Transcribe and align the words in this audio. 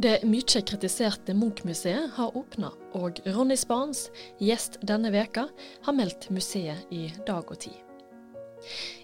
Det 0.00 0.22
mye 0.24 0.60
kritiserte 0.64 1.34
Munch-museet 1.36 2.14
har 2.16 2.36
åpna, 2.36 2.70
og 2.96 3.18
Ronny 3.26 3.56
Spans, 3.60 4.06
gjest 4.40 4.78
denne 4.88 5.10
veka, 5.12 5.42
har 5.84 5.92
meldt 5.92 6.30
museet 6.32 6.88
i 6.88 7.10
dag 7.26 7.44
og 7.44 7.58
tid. 7.60 7.76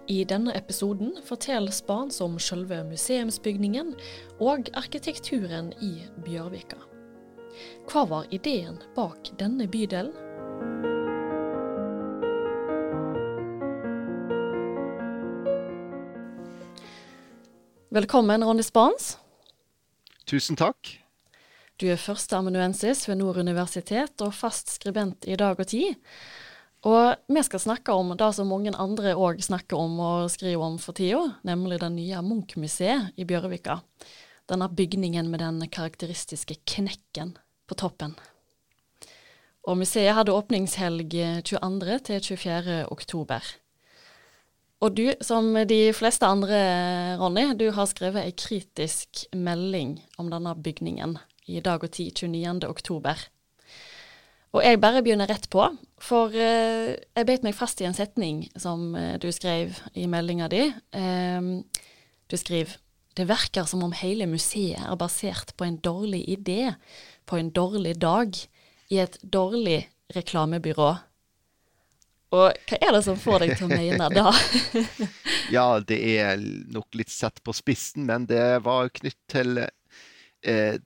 I 0.08 0.22
denne 0.24 0.54
episoden 0.56 1.18
forteller 1.26 1.74
Spans 1.76 2.22
om 2.24 2.38
selve 2.40 2.78
museumsbygningen 2.88 3.92
og 4.40 4.70
arkitekturen 4.72 5.68
i 5.84 5.98
Bjørvika. 6.24 6.80
Hva 7.92 8.06
var 8.08 8.32
ideen 8.32 8.80
bak 8.96 9.34
denne 9.36 9.68
bydelen? 9.68 10.16
Velkommen, 17.92 18.48
Ronny 18.48 18.64
Spans. 18.64 19.18
Tusen 20.26 20.58
takk. 20.58 20.88
Du 21.78 21.86
er 21.86 22.00
førsteamanuensis 22.00 23.04
ved 23.06 23.20
Nord 23.20 23.36
universitet 23.38 24.22
og 24.24 24.32
fast 24.34 24.72
skribent 24.74 25.26
i 25.28 25.36
Dag 25.38 25.60
og 25.60 25.68
Tid. 25.70 25.94
Og 26.86 27.14
vi 27.30 27.42
skal 27.46 27.62
snakke 27.62 27.94
om 27.94 28.10
det 28.18 28.28
som 28.34 28.50
mange 28.50 28.72
andre 28.74 29.14
òg 29.14 29.38
snakker 29.42 29.78
om 29.78 30.00
og 30.02 30.30
skriver 30.34 30.64
om 30.66 30.78
for 30.82 30.98
tida, 30.98 31.20
nemlig 31.46 31.78
det 31.82 31.92
nye 31.94 32.22
Munch-museet 32.26 33.12
i 33.14 33.26
Bjørvika. 33.26 33.78
Denne 34.50 34.68
bygningen 34.70 35.30
med 35.30 35.42
den 35.42 35.62
karakteristiske 35.70 36.58
knekken 36.74 37.36
på 37.66 37.78
toppen. 37.78 38.16
Og 39.66 39.78
museet 39.78 40.14
hadde 40.14 40.34
åpningshelg 40.34 41.14
22. 41.46 41.98
til 42.06 42.20
24. 42.22 42.82
oktober. 42.90 43.46
Og 44.84 44.92
du, 44.92 45.06
som 45.24 45.54
de 45.68 45.78
fleste 45.96 46.28
andre, 46.28 46.58
Ronny, 47.16 47.54
du 47.56 47.70
har 47.72 47.88
skrevet 47.88 48.26
ei 48.26 48.34
kritisk 48.36 49.24
melding 49.32 49.96
om 50.20 50.28
denne 50.32 50.52
bygningen 50.52 51.16
i 51.48 51.62
Dag 51.64 51.84
og 51.86 51.94
Tid 51.96 52.12
29. 52.12 52.68
oktober. 52.68 53.22
Og 54.56 54.64
jeg 54.64 54.80
bare 54.80 55.02
begynner 55.04 55.28
rett 55.28 55.48
på, 55.52 55.64
for 56.00 56.32
eh, 56.32 56.92
jeg 57.16 57.28
beit 57.28 57.44
meg 57.44 57.56
fast 57.56 57.80
i 57.80 57.88
en 57.88 57.96
setning 57.96 58.44
som 58.56 58.94
eh, 58.96 59.16
du 59.20 59.28
skrev 59.32 59.74
i 59.96 60.06
meldinga 60.08 60.48
di. 60.52 60.68
Eh, 60.96 61.48
du 62.28 62.36
skriver 62.36 62.76
det 63.16 63.28
verker 63.30 63.64
som 63.64 63.80
om 63.84 63.94
hele 63.96 64.26
museet 64.28 64.82
er 64.84 64.96
basert 65.00 65.54
på 65.56 65.64
en 65.64 65.78
dårlig 65.80 66.20
idé, 66.28 66.74
på 67.24 67.38
en 67.40 67.48
dårlig 67.48 67.94
dag, 68.00 68.36
i 68.92 69.00
et 69.00 69.16
dårlig 69.24 69.86
reklamebyrå. 70.14 70.90
Og 72.34 72.50
hva 72.66 72.78
er 72.80 72.96
det 72.96 73.02
som 73.06 73.18
får 73.20 73.44
deg 73.44 73.54
til 73.58 73.68
å 73.68 73.70
mene 73.70 74.08
det? 74.10 74.82
ja, 75.56 75.66
det 75.78 75.98
er 76.16 76.42
nok 76.74 76.98
litt 76.98 77.12
sett 77.12 77.38
på 77.46 77.54
spissen, 77.54 78.06
men 78.08 78.26
det 78.26 78.64
var 78.66 78.90
knytt 78.94 79.20
til 79.30 79.60
eh, 79.62 80.78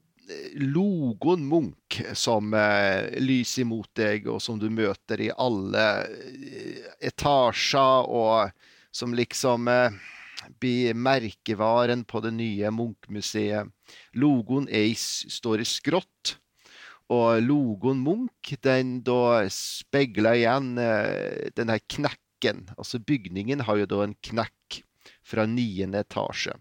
logoen 0.55 1.47
Munch 1.49 2.01
som 2.15 2.55
eh, 2.55 3.09
lyser 3.23 3.65
imot 3.65 3.91
deg, 3.97 4.29
og 4.31 4.41
som 4.43 4.59
du 4.61 4.69
møter 4.73 5.25
i 5.25 5.31
alle 5.33 5.87
eh, 6.07 6.91
etasjer, 7.11 8.11
og 8.11 8.51
som 8.95 9.15
liksom 9.17 9.69
eh, 9.71 9.99
blir 10.61 10.95
merkevaren 10.99 12.05
på 12.09 12.23
det 12.25 12.35
nye 12.37 12.71
Munch-museet. 12.75 13.71
Logoen 14.19 14.69
er, 14.69 14.93
står 14.97 15.65
i 15.65 15.69
skrått. 15.69 16.37
Og 17.11 17.43
logoen 17.43 18.03
Munch 18.05 18.55
den 18.63 19.01
da 19.07 19.43
speiler 19.51 20.39
igjen 20.39 20.77
eh, 20.79 21.51
den 21.57 21.73
knekken. 21.91 22.69
Altså 22.79 23.03
bygningen 23.03 23.67
har 23.67 23.81
jo 23.81 23.89
da 23.91 24.05
en 24.05 24.17
knekk 24.23 24.83
fra 25.27 25.47
niende 25.51 26.05
etasje. 26.05 26.55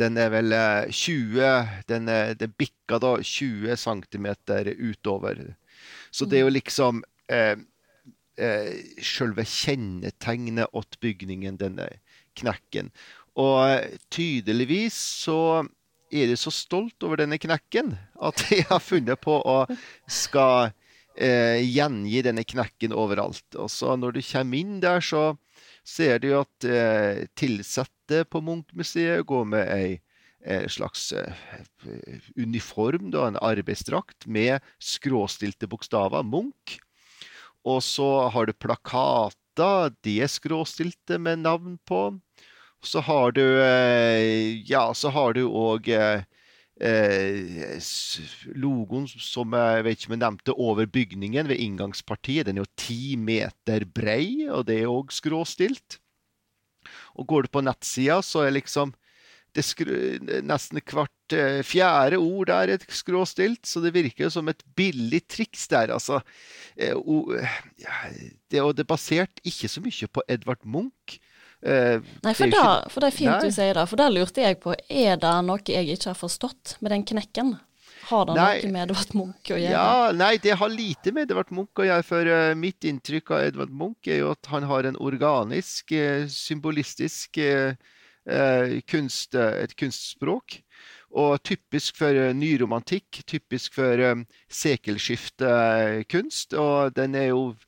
Den 0.00 0.16
er 0.16 0.30
vel 0.32 0.54
20 0.88 1.42
eh, 1.44 1.74
Den, 1.88 2.08
er, 2.08 2.32
den 2.34 2.54
bikker 2.56 3.02
da 3.02 3.16
20 3.20 3.76
cm 3.76 4.28
utover. 4.80 5.42
Så 6.10 6.24
det 6.24 6.38
er 6.38 6.46
jo 6.46 6.54
liksom 6.56 7.02
eh, 7.28 7.56
eh, 8.36 8.72
selve 9.02 9.44
kjennetegnet 9.44 10.72
åt 10.72 10.98
bygningen, 11.00 11.60
denne 11.60 11.88
knekken. 12.38 12.90
Og 13.36 13.98
tydeligvis 14.12 14.96
så 15.24 15.64
er 16.12 16.28
de 16.30 16.36
så 16.38 16.52
stolt 16.54 17.02
over 17.06 17.22
denne 17.22 17.38
knekken 17.40 17.94
at 18.20 18.44
de 18.50 18.62
har 18.68 18.82
funnet 18.84 19.20
på 19.22 19.38
å 19.40 19.58
skal 20.10 20.72
eh, 21.16 21.60
gjengi 21.64 22.22
denne 22.26 22.44
knekken 22.44 22.94
overalt. 22.96 23.46
Og 23.56 23.70
så 23.72 23.96
når 23.96 24.18
du 24.18 24.22
kommer 24.28 24.60
inn 24.60 24.78
der, 24.84 25.00
så 25.00 25.32
ser 25.82 26.22
du 26.22 26.30
at 26.38 26.68
eh, 26.68 27.24
tilsatte 27.38 28.24
på 28.30 28.42
Munch-museet 28.44 29.26
går 29.26 29.46
med 29.56 29.68
ei 29.72 30.00
en 30.42 30.68
slags 30.68 31.12
eh, 31.12 31.34
uniform, 32.36 33.12
da, 33.14 33.28
en 33.28 33.38
arbeidsdrakt, 33.38 34.26
med 34.26 34.58
skråstilte 34.82 35.68
bokstaver. 35.70 36.24
Munch. 36.26 36.80
Og 37.62 37.82
så 37.86 38.28
har 38.34 38.48
du 38.48 38.52
plakater, 38.58 39.92
de 40.02 40.16
er 40.24 40.30
skråstilte 40.30 41.20
med 41.22 41.44
navn 41.44 41.78
på. 41.86 42.08
Så 42.82 43.00
har 43.06 43.32
du 43.32 43.44
eh, 43.62 44.58
Ja, 44.66 44.90
så 44.94 45.12
har 45.14 45.36
du 45.36 45.44
òg 45.46 45.88
eh, 45.94 46.24
eh, 46.82 47.76
logoen 48.58 49.06
som 49.06 49.54
jeg 49.54 49.84
vet 49.86 50.00
ikke 50.00 50.10
om 50.10 50.16
jeg 50.16 50.24
nevnte, 50.24 50.56
over 50.58 50.90
bygningen 50.90 51.50
ved 51.50 51.62
inngangspartiet. 51.62 52.48
Den 52.48 52.58
er 52.58 52.66
jo 52.66 52.74
ti 52.74 53.14
meter 53.16 53.86
brei, 53.86 54.48
og 54.50 54.66
det 54.70 54.82
er 54.82 54.90
òg 54.90 55.14
skråstilt. 55.14 56.00
Og 57.14 57.28
går 57.30 57.46
du 57.46 57.54
på 57.54 57.62
nettsida, 57.62 58.18
så 58.26 58.48
er 58.48 58.56
liksom 58.58 58.96
det 59.52 59.66
nesten 60.48 60.80
hvert 60.80 61.34
fjerde 61.68 62.16
ord 62.16 62.48
der 62.48 62.70
er 62.72 62.84
skråstilt, 62.88 63.66
så 63.68 63.82
det 63.84 63.92
virker 63.92 64.30
som 64.32 64.48
et 64.48 64.62
billig 64.74 65.20
triks 65.28 65.66
der. 65.68 65.92
Altså, 65.92 66.22
og 66.96 67.34
det 68.48 68.62
er 68.64 68.88
basert 68.88 69.44
ikke 69.44 69.68
så 69.68 69.84
mye 69.84 70.08
på 70.08 70.24
Edvard 70.24 70.64
Munch, 70.64 71.20
Uh, 71.62 72.02
Nei, 72.26 72.32
for 72.34 72.50
det, 72.50 72.58
ikke, 72.58 72.90
for 72.90 73.04
det, 73.04 73.08
er 73.08 73.14
fint 73.14 73.30
nei. 73.30 73.42
du 73.46 73.52
sier 73.54 73.76
det. 73.78 73.84
For 73.86 74.00
da 74.00 74.08
lurte 74.10 74.42
jeg 74.42 74.56
på, 74.62 74.72
er 74.90 75.16
det 75.22 75.34
noe 75.46 75.62
jeg 75.62 75.94
ikke 75.94 76.10
har 76.10 76.18
forstått 76.18 76.76
med 76.82 76.90
den 76.94 77.04
knekken? 77.06 77.52
Har 78.08 78.26
det 78.26 78.34
nei. 78.34 78.60
noe 78.64 78.72
med 78.74 78.82
Edvard 78.88 79.12
Munch 79.14 79.50
å 79.54 79.58
gjøre? 79.60 79.76
Ja, 79.76 80.10
Nei, 80.16 80.38
det 80.42 80.54
har 80.58 80.70
lite 80.72 81.12
med 81.14 81.22
Edvard 81.28 81.52
Munch 81.54 81.78
å 81.78 81.86
gjøre. 81.86 82.02
For 82.08 82.22
uh, 82.26 82.54
mitt 82.58 82.82
inntrykk 82.88 83.30
av 83.36 83.42
Edvard 83.46 83.74
Munch 83.78 84.02
er 84.10 84.18
jo 84.24 84.32
at 84.34 84.44
han 84.50 84.64
har 84.66 84.82
en 84.90 84.98
organisk, 84.98 85.94
uh, 85.94 86.26
symbolistisk 86.30 87.38
kunst, 88.86 89.34
et 89.34 89.74
kunstspråk. 89.74 90.62
Og 91.18 91.42
typisk 91.42 91.98
for 91.98 92.14
nyromantikk, 92.38 93.18
typisk 93.26 93.74
for 93.74 93.98
um, 94.12 94.22
sekelskiftekunst. 94.46 96.54
Og 96.54 96.94
den 96.94 97.18
er 97.18 97.32
jo 97.32 97.58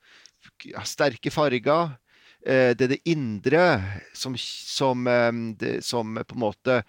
sterke 0.86 1.34
farger 1.34 1.98
det 2.44 2.86
er 2.86 2.92
det 2.92 3.00
indre 3.08 3.64
som, 4.12 4.36
som, 4.38 5.06
eh, 5.08 5.32
det, 5.60 5.78
som 5.84 6.18
på 6.20 6.36
en 6.36 6.44
måte 6.44 6.82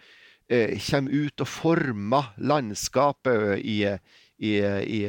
eh, 0.49 0.75
kommer 0.89 1.15
ut 1.15 1.43
og 1.45 1.49
former 1.49 2.33
landskapet 2.37 3.61
i, 3.63 3.79
i, 4.37 4.53
i, 4.59 4.99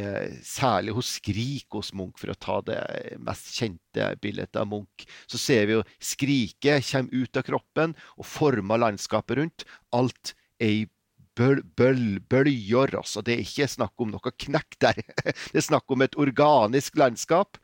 særlig 0.46 0.94
hos 0.96 1.16
Skrik 1.18 1.74
hos 1.74 1.92
Munch, 1.96 2.18
for 2.20 2.32
å 2.32 2.38
ta 2.38 2.60
det 2.68 2.80
mest 3.26 3.52
kjente 3.58 4.12
bildet 4.22 4.58
av 4.58 4.70
Munch. 4.70 5.06
Så 5.26 5.40
ser 5.40 5.66
vi 5.66 5.78
jo 5.78 5.86
skriket 5.98 6.86
kommer 6.92 7.26
ut 7.26 7.42
av 7.42 7.46
kroppen 7.50 7.96
og 8.16 8.28
former 8.30 8.84
landskapet 8.86 9.40
rundt. 9.40 9.66
Alt 9.96 10.36
er 10.62 10.72
i 10.72 10.84
bøl, 11.36 11.62
bøl, 11.76 12.18
bølger. 12.30 12.96
Altså. 12.98 13.22
Det 13.24 13.34
er 13.34 13.44
ikke 13.44 13.68
snakk 13.70 13.94
om 14.02 14.12
noe 14.14 14.32
knekk 14.46 14.78
der. 14.82 15.02
Det 15.52 15.60
er 15.60 15.68
snakk 15.68 15.90
om 15.92 16.04
et 16.06 16.16
organisk 16.20 16.98
landskap. 17.00 17.60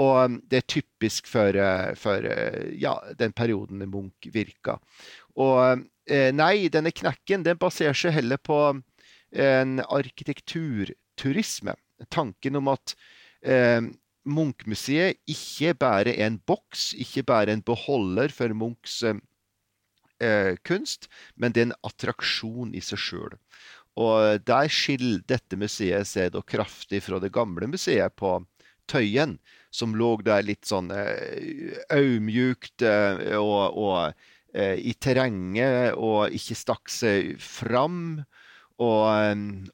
Og 0.00 0.16
um, 0.24 0.36
det 0.46 0.60
er 0.60 0.68
typisk 0.70 1.26
for, 1.28 1.56
uh, 1.58 1.90
for 1.98 2.24
uh, 2.24 2.68
ja, 2.78 2.94
den 3.18 3.34
perioden 3.36 3.82
Munch 3.90 4.30
virka. 4.32 4.78
Og 5.40 5.82
eh, 6.10 6.30
nei, 6.34 6.68
denne 6.72 6.92
knekken 6.94 7.44
den 7.46 7.58
baserer 7.60 7.96
seg 7.96 8.14
heller 8.16 8.40
på 8.42 8.58
en 9.30 9.80
arkitekturturisme. 9.86 11.74
Tanken 12.10 12.58
om 12.58 12.70
at 12.72 12.94
eh, 13.44 13.80
Munch-museet 14.30 15.20
ikke 15.30 15.74
bare 15.80 16.14
er 16.16 16.26
en 16.28 16.38
boks, 16.46 16.92
ikke 16.98 17.24
bare 17.28 17.54
en 17.54 17.62
beholder 17.64 18.32
for 18.34 18.52
Munchs 18.56 19.02
eh, 19.06 19.20
kunst, 20.66 21.08
men 21.36 21.54
det 21.54 21.62
er 21.62 21.68
en 21.70 21.78
attraksjon 21.86 22.74
i 22.76 22.82
seg 22.84 23.00
sjøl. 23.00 23.36
Og 24.00 24.40
der 24.46 24.70
skiller 24.70 25.22
dette 25.28 25.58
museet 25.58 26.08
seg 26.08 26.32
da 26.34 26.42
kraftig 26.46 27.02
fra 27.04 27.18
det 27.22 27.32
gamle 27.34 27.68
museet 27.70 28.14
på 28.20 28.38
Tøyen, 28.90 29.38
som 29.70 29.94
lå 29.94 30.16
der 30.26 30.42
litt 30.46 30.66
sånn 30.66 30.90
eh, 30.90 31.78
aumjukt 31.94 32.82
eh, 32.82 33.36
og, 33.38 33.78
og 33.78 33.98
eh, 34.54 34.76
i 34.82 34.94
terrenget 34.98 35.94
og 35.94 36.34
ikke 36.34 36.58
stakk 36.58 36.90
seg 36.90 37.36
fram. 37.42 38.24
Og, 38.80 39.04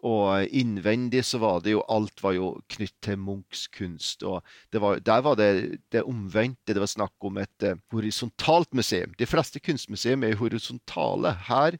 og, 0.03 0.49
innvendig 0.50 1.20
så 1.29 1.38
var 1.38 1.61
det 1.62 1.76
jo 1.76 1.85
Alt 1.94 2.19
var 2.25 2.35
jo 2.35 2.49
knytt 2.75 2.97
til 3.06 3.20
Munchs 3.23 3.69
kunst. 3.70 4.25
og 4.26 4.43
var, 4.75 4.99
Der 4.99 5.23
var 5.23 5.38
det 5.38 5.79
det 5.94 6.03
omvendte. 6.03 6.75
Det 6.75 6.82
var 6.82 6.91
snakk 6.91 7.14
om 7.29 7.38
et 7.38 7.67
uh, 7.69 7.79
horisontalt 7.94 8.75
museum. 8.75 9.14
De 9.19 9.29
fleste 9.31 9.62
kunstmuseum 9.62 10.26
er 10.26 10.35
horisontale. 10.41 11.37
Her 11.47 11.79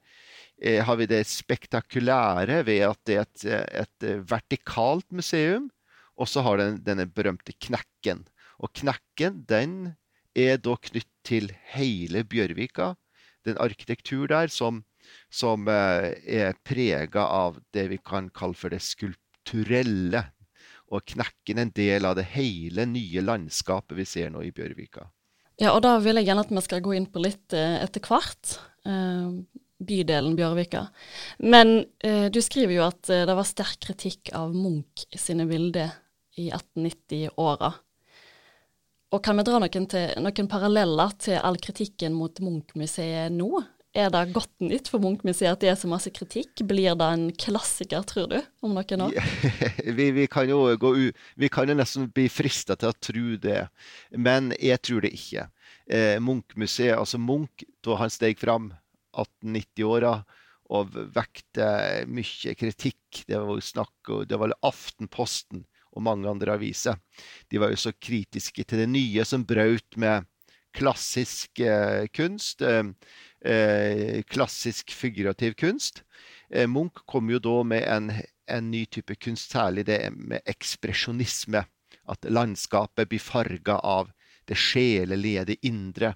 eh, 0.63 0.85
har 0.87 0.97
vi 0.97 1.11
det 1.11 1.25
spektakulære 1.27 2.63
ved 2.67 2.87
at 2.93 3.03
det 3.07 3.19
er 3.19 3.27
et, 3.27 3.47
et 3.83 4.09
vertikalt 4.31 5.11
museum. 5.11 5.71
Og 6.17 6.31
så 6.31 6.47
har 6.47 6.63
den 6.63 6.79
denne 6.87 7.09
berømte 7.11 7.53
knekken. 7.59 8.23
Og 8.63 8.71
knekken 8.73 9.43
den 9.51 9.97
er 10.37 10.61
da 10.63 10.77
knytt 10.79 11.11
til 11.27 11.51
hele 11.75 12.23
Bjørvika. 12.25 12.95
Den 13.47 13.59
arkitektur 13.59 14.27
der 14.31 14.49
som, 14.53 14.85
som 15.33 15.67
er 15.69 16.57
prega 16.67 17.27
av 17.27 17.61
det 17.75 17.89
vi 17.93 17.99
kan 17.99 18.31
kalle 18.35 18.59
for 18.59 18.75
det 18.75 18.83
skulpturelle. 18.85 20.23
Og 20.95 21.03
knekken 21.15 21.59
en 21.59 21.75
del 21.75 22.07
av 22.07 22.15
det 22.19 22.29
hele 22.37 22.87
nye 22.87 23.23
landskapet 23.25 23.97
vi 23.99 24.07
ser 24.07 24.31
nå 24.31 24.45
i 24.47 24.53
Bjørvika. 24.55 25.09
Ja, 25.57 25.73
og 25.73 25.83
da 25.87 25.97
vil 26.05 26.21
jeg 26.21 26.29
gjerne 26.29 26.45
at 26.45 26.53
vi 26.53 26.63
skal 26.65 26.83
gå 26.85 26.93
inn 26.97 27.09
på 27.11 27.23
litt 27.25 27.55
eh, 27.57 27.79
etter 27.81 28.05
hvert. 28.05 28.59
Eh, 28.87 29.31
bydelen 29.77 30.37
Bjørvika. 30.37 30.87
Men 31.43 31.79
eh, 32.05 32.29
du 32.33 32.39
skriver 32.45 32.77
jo 32.77 32.85
at 32.87 33.09
det 33.09 33.37
var 33.37 33.49
sterk 33.49 33.81
kritikk 33.89 34.31
av 34.37 34.55
Munch 34.57 35.07
sine 35.17 35.49
bilder 35.49 35.97
i 36.37 36.51
1890-åra. 36.51 37.73
Og 39.15 39.23
kan 39.25 39.39
vi 39.39 39.45
dra 39.47 39.61
noen, 39.63 39.87
til, 39.89 40.13
noen, 40.21 40.49
paralleller 40.51 41.13
til 41.23 41.39
all 41.39 41.57
kritikken 41.63 42.17
mot 42.17 42.41
Munch-museet 42.43 43.33
nå? 43.33 43.63
Er 43.97 44.11
det 44.13 44.35
godt 44.37 44.53
nytt 44.61 44.91
for 44.93 45.01
Munch-museet 45.01 45.55
at 45.55 45.63
det 45.63 45.71
er 45.73 45.79
så 45.81 45.89
masse 45.89 46.11
kritikk? 46.13 46.61
Blir 46.69 46.97
det 47.01 47.07
en 47.07 47.31
klassiker, 47.33 48.05
tror 48.05 48.29
du, 48.29 48.37
om 48.61 48.75
noen 48.77 49.05
år? 49.07 49.15
vi, 49.99 50.11
vi, 50.13 50.27
kan 50.29 50.49
jo 50.51 50.59
gå 50.77 50.91
u 50.93 51.05
vi 51.41 51.49
kan 51.53 51.71
jo 51.71 51.77
nesten 51.79 52.11
bli 52.13 52.27
frista 52.29 52.77
til 52.77 52.93
å 52.93 52.99
tro 53.01 53.39
det, 53.41 53.63
men 54.13 54.53
jeg 54.61 54.83
tror 54.85 55.07
det 55.07 55.15
ikke. 55.17 55.47
Eh, 55.89 56.19
Munch-museet, 56.21 56.99
altså 56.99 57.21
Munch, 57.23 57.65
da 57.81 57.97
han 58.03 58.13
steg 58.13 58.37
fram 58.43 58.69
1890-åra 59.17 60.19
og 60.77 60.93
vekte 61.15 61.71
mye 62.11 62.55
kritikk, 62.59 63.25
det 63.25 63.41
var 63.41 63.65
snakk 63.65 64.13
det 64.29 64.37
var 64.37 64.53
Aftenposten 64.67 65.65
og 65.97 66.05
mange 66.05 66.29
andre 66.29 66.59
aviser, 66.59 66.99
de 67.49 67.61
var 67.63 67.73
jo 67.73 67.81
så 67.81 67.95
kritiske 67.97 68.67
til 68.67 68.83
det 68.83 68.91
nye 68.93 69.25
som 69.25 69.47
brøt 69.49 69.97
med 69.97 70.27
klassisk 70.77 71.65
eh, 71.65 72.07
kunst. 72.15 72.63
Eh, 72.63 72.85
Eh, 73.47 74.23
klassisk 74.23 74.91
figurativ 74.91 75.53
kunst. 75.53 76.05
Munch 76.69 77.05
kom 77.07 77.31
jo 77.31 77.39
da 77.39 77.63
med 77.63 77.85
en, 77.87 78.11
en 78.51 78.71
ny 78.71 78.85
type 78.91 79.15
kunst, 79.23 79.53
særlig 79.53 79.85
det 79.87 80.01
med 80.11 80.43
ekspresjonisme. 80.51 81.63
At 82.11 82.27
landskapet 82.27 83.11
blir 83.11 83.23
farga 83.23 83.79
av 83.79 84.11
det 84.47 84.59
sjelelige, 84.59 85.45
det 85.45 85.59
indre. 85.67 86.15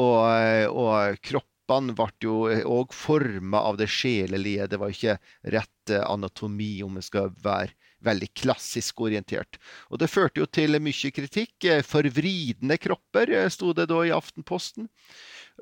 Og, 0.00 0.26
og 0.74 1.20
kroppene 1.24 1.96
ble 1.96 2.10
jo 2.24 2.36
òg 2.48 2.92
forma 2.96 3.64
av 3.70 3.80
det 3.80 3.88
sjelelige. 3.92 4.68
Det 4.68 4.80
var 4.80 4.92
ikke 4.92 5.18
rett 5.56 5.96
anatomi, 6.00 6.74
om 6.84 7.00
vi 7.00 7.04
skal 7.08 7.32
være 7.44 7.72
veldig 8.04 8.30
klassisk 8.36 9.02
orientert. 9.06 9.58
Og 9.90 10.00
det 10.02 10.10
førte 10.10 10.42
jo 10.42 10.48
til 10.48 10.78
mye 10.82 11.12
kritikk. 11.14 11.68
Forvridende 11.86 12.78
kropper, 12.80 13.34
sto 13.52 13.74
det 13.76 13.88
da 13.90 14.00
i 14.06 14.14
Aftenposten. 14.14 14.88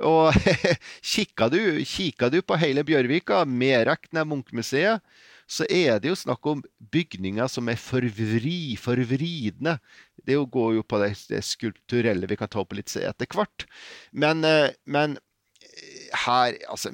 Og 0.06 0.34
kikka 1.14 1.48
du, 1.50 1.60
du, 1.82 2.38
på 2.42 2.58
hele 2.60 2.84
Bjørvika, 2.86 3.42
medregna 3.44 4.24
Munchmuseet, 4.28 5.02
så 5.48 5.64
er 5.72 5.96
det 6.02 6.10
jo 6.10 6.18
snakk 6.18 6.44
om 6.50 6.60
bygninger 6.92 7.48
som 7.48 7.70
er 7.72 7.80
forvri, 7.80 8.76
forvridende. 8.76 9.78
Det 10.20 10.36
går 10.36 10.74
jo 10.76 10.84
på 10.84 11.00
det, 11.00 11.14
det, 11.30 11.40
skulpturelle 11.46 12.28
vi 12.28 12.36
kan 12.36 12.50
ta 12.52 12.60
opp 12.60 12.76
litt 12.76 12.92
etter 13.00 13.30
hvert. 13.32 13.64
Men, 14.12 14.44
eh, 14.44 14.76
men 14.84 15.16
eh, 15.16 16.12
her, 16.26 16.58
altså 16.68 16.92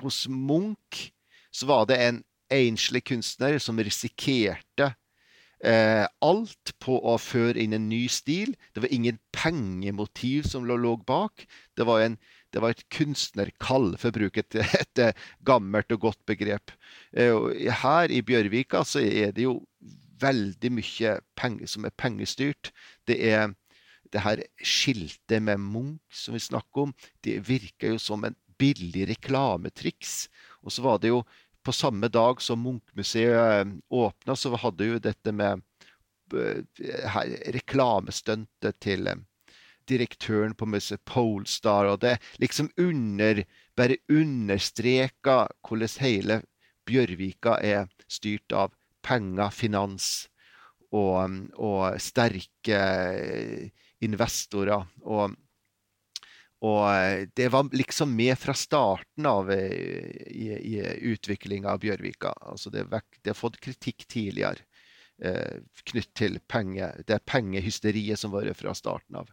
Hos 0.00 0.24
Munch 0.32 1.10
så 1.52 1.68
var 1.68 1.84
det 1.90 2.00
en 2.00 2.22
enslig 2.54 3.04
kunstner 3.10 3.58
som 3.62 3.80
risikerte 3.80 4.92
eh, 5.64 6.06
alt 6.24 6.72
på 6.82 6.98
å 6.98 7.16
føre 7.20 7.60
inn 7.62 7.76
en 7.76 7.88
ny 7.90 8.04
stil. 8.12 8.54
Det 8.74 8.84
var 8.84 8.94
ingen 8.94 9.20
pengemotiv 9.34 10.48
som 10.48 10.66
lå 10.68 10.96
bak. 11.08 11.46
Det 11.76 11.86
var, 11.88 12.04
en, 12.04 12.18
det 12.54 12.62
var 12.64 12.74
et 12.74 12.84
kunstnerkall, 12.94 13.94
for 13.98 14.10
å 14.10 14.18
bruke 14.18 14.44
et, 14.44 14.58
et, 14.82 15.04
gammelt 15.46 15.92
og 15.94 16.08
godt 16.08 16.20
begrep. 16.30 16.74
Eh, 17.12 17.70
her 17.82 18.12
i 18.14 18.22
Bjørvika 18.24 18.84
så 18.86 19.02
er 19.04 19.34
det 19.36 19.48
jo 19.48 19.60
veldig 20.18 20.74
mye 20.74 21.18
penger 21.38 21.70
som 21.70 21.86
er 21.86 21.94
pengestyrt. 21.94 22.72
Det 23.06 23.20
er 23.30 23.52
det 24.12 24.22
her 24.24 24.40
skiltet 24.64 25.42
med 25.44 25.60
Munch 25.60 26.22
som 26.24 26.36
vi 26.36 26.40
snakker 26.40 26.88
om, 26.88 26.94
det 27.24 27.42
virker 27.44 27.92
jo 27.92 27.98
som 28.00 28.24
en 28.24 28.36
billig 28.58 29.04
reklametriks. 29.10 30.26
Og 30.64 30.72
så 30.74 30.82
var 30.82 30.98
det 31.02 31.12
jo 31.12 31.22
på 31.68 31.72
samme 31.72 32.08
dag 32.08 32.42
som 32.42 32.62
Munchmuseet 32.62 33.66
eh, 33.66 33.72
åpna, 33.88 34.36
så 34.36 34.56
hadde 34.56 34.86
jo 34.88 35.00
dette 35.04 35.32
med 35.36 35.60
eh, 36.32 37.18
reklamestuntet 37.52 38.78
til 38.80 39.10
eh, 39.10 39.18
direktøren 39.90 40.54
på 40.56 40.64
museet 40.64 41.04
Polestar, 41.04 41.90
og 41.90 42.00
det 42.00 42.14
liksom 42.40 42.70
under, 42.80 43.42
bare 43.76 44.00
understreka 44.08 45.36
hvordan 45.68 45.92
hele 46.00 46.40
Bjørvika 46.88 47.58
er 47.60 47.92
styrt 48.08 48.56
av 48.56 48.72
penger, 49.04 49.52
finans 49.52 50.08
og, 50.88 51.36
og 51.60 52.00
sterke 52.00 52.80
investorer. 54.00 54.88
Og 55.04 55.36
og 56.64 56.80
eh, 56.90 57.28
det 57.38 57.48
var 57.54 57.68
liksom 57.72 58.16
med 58.16 58.38
fra 58.38 58.54
starten 58.54 59.26
av 59.30 59.50
eh, 59.54 60.10
i, 60.26 60.48
i 60.74 60.80
utviklinga 61.12 61.70
av 61.70 61.82
Bjørvika. 61.84 62.32
Altså 62.50 62.70
det, 62.74 62.86
det, 62.90 63.30
har 63.30 63.38
fått 63.38 63.60
kritikk 63.62 64.08
tidligere 64.10 64.64
eh, 65.22 65.60
knytt 65.92 66.14
til 66.18 66.40
penge, 66.50 66.90
det 67.06 67.20
pengehysteriet 67.30 68.18
som 68.18 68.34
var 68.34 68.50
fra 68.58 68.74
starten 68.74 69.20
av. 69.22 69.30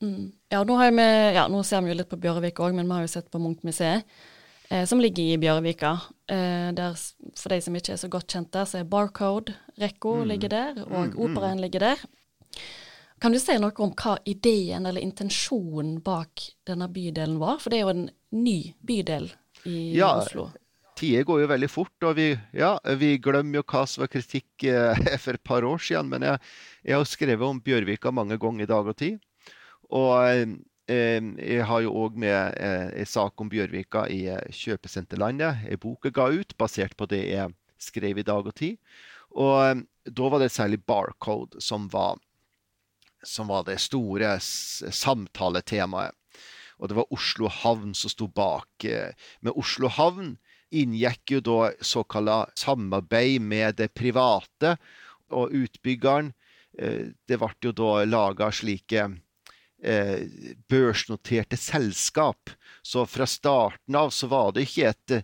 Mm. 0.00 0.30
Ja, 0.48 0.62
nå 0.64 0.76
vi, 0.78 1.06
ja, 1.34 1.48
nå 1.50 1.62
ser 1.66 1.82
vi 1.84 1.92
jo 1.92 1.98
litt 1.98 2.10
på 2.10 2.20
Bjørvika 2.20 2.64
òg, 2.64 2.76
men 2.76 2.86
vi 2.86 2.96
har 2.96 3.04
jo 3.04 3.10
sett 3.12 3.30
på 3.32 3.40
Munch-museet, 3.42 4.06
eh, 4.70 4.84
som 4.88 5.02
ligger 5.02 5.34
i 5.34 5.40
Bjørvika. 5.40 5.96
Eh, 6.30 6.70
der, 6.78 6.94
for 7.36 7.52
de 7.52 7.58
som 7.66 7.76
ikke 7.76 7.96
er 7.96 8.00
så 8.00 8.12
godt 8.12 8.30
kjent 8.30 8.52
der, 8.54 8.70
så 8.70 8.80
er 8.80 8.88
Barcode-rekka 8.88 10.14
mm. 10.22 10.30
ligger 10.30 10.54
der, 10.54 10.80
og 10.86 11.10
mm, 11.10 11.10
mm. 11.10 11.20
Operaen 11.26 11.60
ligger 11.60 11.90
der. 11.90 12.06
Kan 13.20 13.34
du 13.34 13.40
si 13.40 13.52
noe 13.60 13.76
om 13.84 13.92
hva 13.92 14.14
ideen 14.24 14.88
eller 14.88 15.04
intensjonen 15.04 15.98
bak 16.04 16.46
denne 16.64 16.88
bydelen 16.88 17.36
var? 17.40 17.58
For 17.60 17.68
det 17.68 17.80
er 17.80 17.84
jo 17.84 17.92
en 17.92 18.06
ny 18.32 18.58
bydel 18.80 19.28
i 19.68 19.98
ja, 19.98 20.14
Oslo. 20.22 20.46
Tida 20.96 21.24
går 21.28 21.42
jo 21.42 21.50
veldig 21.50 21.68
fort, 21.68 21.96
og 22.08 22.16
vi, 22.16 22.30
ja, 22.56 22.74
vi 23.00 23.14
glemmer 23.20 23.60
jo 23.60 23.66
hva 23.68 23.84
som 23.88 24.04
var 24.04 24.10
kritikk 24.12 24.64
eh, 24.68 25.02
for 25.22 25.36
et 25.36 25.44
par 25.44 25.66
år 25.68 25.82
siden. 25.84 26.08
Men 26.12 26.24
jeg, 26.24 26.40
jeg 26.88 26.96
har 26.96 27.08
skrevet 27.08 27.44
om 27.46 27.60
Bjørvika 27.64 28.12
mange 28.12 28.40
ganger 28.40 28.64
i 28.64 28.70
dag 28.72 28.88
og 28.88 28.96
tid. 29.00 29.20
Og 29.92 30.16
eh, 30.24 30.56
jeg 30.88 31.68
har 31.68 31.84
jo 31.84 31.92
òg 32.06 32.16
med 32.24 32.56
eh, 32.56 32.88
en 33.02 33.12
sak 33.12 33.40
om 33.40 33.52
Bjørvika 33.52 34.06
i 34.08 34.22
eh, 34.32 34.48
Kjøpesenterlandet. 34.62 35.68
En 35.68 35.82
bok 35.82 36.08
jeg 36.08 36.16
ga 36.16 36.30
ut 36.32 36.56
basert 36.60 36.96
på 36.96 37.08
det 37.12 37.22
jeg 37.34 37.52
skrev 37.80 38.20
i 38.20 38.26
dag 38.26 38.48
og 38.48 38.56
tid. 38.56 38.80
Og 39.36 39.54
eh, 39.66 39.84
da 40.08 40.32
var 40.32 40.40
det 40.40 40.52
særlig 40.56 40.80
Barcode 40.88 41.60
som 41.60 41.84
var 41.92 42.16
som 43.22 43.50
var 43.50 43.66
det 43.68 43.78
store 43.82 44.36
samtaletemaet. 44.40 46.16
Og 46.80 46.88
det 46.88 46.96
var 46.96 47.12
Oslo 47.12 47.50
havn 47.52 47.92
som 47.96 48.12
sto 48.12 48.26
bak. 48.26 48.84
Eh, 48.88 49.12
med 49.44 49.56
Oslo 49.56 49.90
havn 49.92 50.36
inngikk 50.70 51.34
jo 51.36 51.40
da 51.44 51.58
såkalla 51.84 52.46
samarbeid 52.56 53.42
med 53.42 53.76
det 53.80 53.90
private 53.94 54.76
og 55.28 55.52
utbyggeren. 55.52 56.32
Eh, 56.78 57.12
det 57.28 57.40
ble 57.40 57.52
jo 57.66 57.74
da 57.76 57.90
laga 58.08 58.48
slike 58.54 59.10
eh, 59.82 60.24
børsnoterte 60.72 61.60
selskap. 61.60 62.50
Så 62.82 63.04
fra 63.06 63.28
starten 63.28 64.00
av 64.00 64.14
så 64.16 64.30
var 64.32 64.54
det 64.56 64.64
ikke 64.70 64.94
et, 64.94 65.16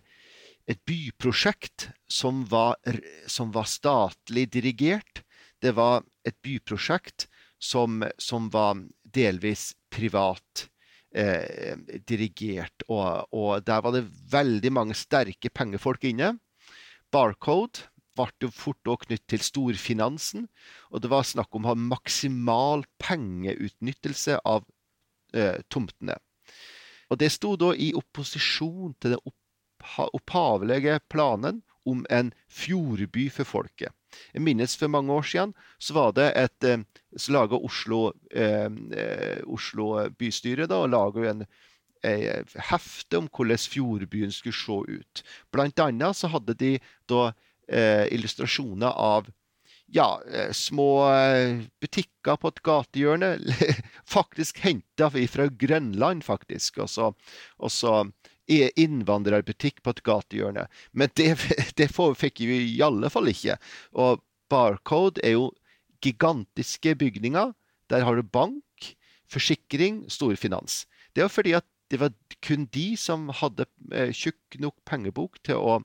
et 0.69 0.83
byprosjekt 0.85 1.89
som 2.07 2.45
var, 2.51 2.77
som 3.25 3.49
var 3.55 3.65
statlig 3.65 4.45
dirigert. 4.53 5.23
Det 5.57 5.73
var 5.73 6.05
et 6.21 6.37
byprosjekt 6.45 7.25
som, 7.59 8.03
som 8.17 8.49
var 8.53 8.79
delvis 9.03 9.71
privat 9.93 10.67
eh, 11.15 11.75
dirigert. 12.07 12.85
Og, 12.87 13.27
og, 13.33 13.65
der 13.65 13.83
var 13.83 13.95
det 13.95 14.07
veldig 14.31 14.73
mange 14.73 14.97
sterke 14.97 15.51
pengefolk 15.53 16.07
inne. 16.09 16.35
Barcode 17.13 17.87
ble 18.17 18.47
jo 18.47 18.49
fort 18.53 18.81
knyttet 19.05 19.27
til 19.29 19.43
storfinansen, 19.45 20.47
og 20.89 21.03
det 21.03 21.11
var 21.11 21.27
snakk 21.27 21.53
om 21.53 21.67
å 21.67 21.73
ha 21.73 21.77
maksimal 21.77 22.85
pengeutnyttelse 23.01 24.39
av 24.41 24.65
eh, 25.37 25.61
tomtene. 25.69 26.17
Og 27.07 27.21
det 27.21 27.29
sto 27.31 27.53
da 27.59 27.71
i 27.77 27.93
opposisjon 27.95 28.95
til 28.99 29.15
den 29.15 29.31
opphavelige 30.17 30.97
planen 31.11 31.61
om 31.87 32.03
en 32.11 32.33
fjordby 32.51 33.29
for 33.31 33.47
folket. 33.47 33.93
Jeg 34.33 34.43
minnes 34.43 34.75
for 34.79 34.91
mange 34.91 35.13
år 35.13 35.25
siden 35.27 35.53
så 35.79 35.95
var 35.97 36.13
det 36.17 36.27
et 36.39 36.67
eh, 36.67 36.83
så 37.17 37.33
laga 37.33 37.57
Oslo, 37.57 38.11
eh, 38.31 38.69
eh, 38.93 39.41
Oslo 39.47 39.89
bystyre 40.17 40.67
da, 40.69 40.83
og 40.83 40.93
laga 40.93 41.31
en, 41.31 41.47
hefte 42.69 43.17
om 43.17 43.25
hvordan 43.33 43.57
fjordbyen 43.57 44.31
skulle 44.31 44.55
se 44.55 44.99
ut. 44.99 45.23
Blant 45.51 45.81
annet 45.81 46.15
så 46.15 46.29
hadde 46.31 46.55
de 46.59 46.75
da 47.09 47.31
eh, 47.67 48.05
illustrasjoner 48.13 48.93
av 48.93 49.27
ja, 49.91 50.21
eh, 50.31 50.51
små 50.55 51.09
butikker 51.81 52.37
på 52.37 52.53
et 52.53 52.63
gatehjørne. 52.63 53.33
faktisk 54.17 54.61
henta 54.63 55.09
fra 55.09 55.49
Grønland, 55.49 56.23
faktisk. 56.27 56.83
Og 56.85 57.71
så 57.71 58.03
innvandrerbutikk 58.47 59.81
på 59.83 59.93
et 59.95 60.03
gatehjørne. 60.07 60.67
Men 60.91 61.11
det, 61.19 61.35
det 61.79 61.89
fikk 61.91 62.43
vi 62.47 62.61
i 62.77 62.81
alle 62.85 63.11
fall 63.13 63.29
ikke. 63.31 63.57
Og 63.93 64.23
Barcode 64.51 65.21
er 65.23 65.35
jo 65.35 65.51
gigantiske 66.03 66.95
bygninger. 66.95 67.51
Der 67.91 68.05
har 68.05 68.15
du 68.15 68.23
bank, 68.23 68.93
forsikring, 69.31 70.05
storfinans. 70.11 70.85
Det 71.15 71.23
er 71.23 71.31
fordi 71.31 71.55
at 71.57 71.67
det 71.91 71.99
var 72.01 72.11
kun 72.43 72.67
de 72.75 72.87
som 72.99 73.29
hadde 73.31 73.65
eh, 73.95 74.11
tjukk 74.11 74.59
nok 74.59 74.75
pengebok 74.87 75.39
til 75.47 75.59
å 75.59 75.75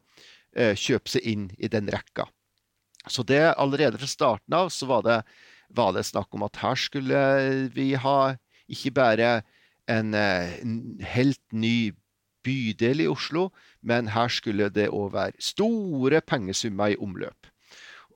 eh, 0.56 0.74
kjøpe 0.74 1.10
seg 1.10 1.26
inn 1.26 1.48
i 1.58 1.70
den 1.70 1.90
rekka. 1.90 2.26
Så 3.10 3.24
det 3.26 3.54
allerede 3.58 3.98
fra 3.98 4.10
starten 4.10 4.54
av 4.54 4.70
så 4.74 4.86
var 4.90 5.06
det, 5.06 5.18
var 5.70 5.94
det 5.94 6.06
snakk 6.06 6.34
om 6.34 6.44
at 6.46 6.58
her 6.62 6.78
skulle 6.78 7.22
vi 7.74 7.92
ha 7.98 8.34
ikke 8.70 8.94
bare 8.98 9.30
en, 9.90 10.14
eh, 10.14 10.58
en 10.62 10.76
helt 11.14 11.42
ny 11.52 11.92
bydel 12.44 13.04
i 13.04 13.08
Oslo, 13.10 13.50
men 13.82 14.10
her 14.14 14.28
skulle 14.32 14.70
det 14.72 14.90
òg 14.90 15.12
være 15.14 15.42
store 15.42 16.20
pengesummer 16.20 16.94
i 16.94 16.98
omløp. 17.00 17.48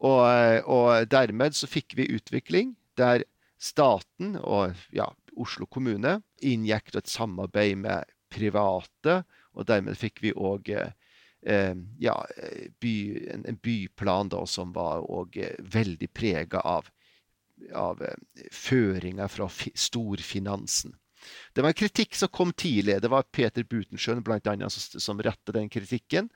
Og, 0.04 0.26
og, 0.68 1.06
dermed 1.10 1.56
så 1.56 1.68
fikk 1.70 1.96
vi 1.96 2.10
utvikling 2.12 2.74
der 2.98 3.24
staten 3.58 4.36
og 4.36 4.76
ja, 4.92 5.08
Oslo 5.36 5.66
kommune 5.66 6.18
inngikk 6.44 6.94
et 6.96 7.08
samarbeid 7.08 7.76
med 7.80 8.12
private, 8.32 9.22
og 9.56 9.68
dermed 9.68 9.96
fikk 9.96 10.20
vi 10.24 10.32
òg 10.36 10.68
eh, 10.74 11.76
ja, 12.00 12.16
by, 12.82 12.94
en, 13.32 13.58
byplan 13.62 14.32
da, 14.32 14.42
som 14.48 14.74
var 14.76 15.04
veldig 15.76 16.10
prega 16.12 16.60
av, 16.60 16.90
av 17.72 18.02
eh, 18.04 18.48
føringer 18.52 19.32
fra 19.32 19.48
storfinansen. 19.48 20.96
Det 21.52 21.62
var 21.64 21.72
en 21.72 21.78
kritikk 21.78 22.16
som 22.18 22.32
kom 22.32 22.52
tidlig. 22.52 23.00
Det 23.02 23.10
var 23.12 23.28
Peter 23.32 23.64
Butensjøen 23.64 24.24
blant 24.26 24.46
annet, 24.50 24.72
som, 24.72 25.00
som 25.00 25.22
rettet 25.24 25.54
den 25.56 25.70
kritikken. 25.72 26.30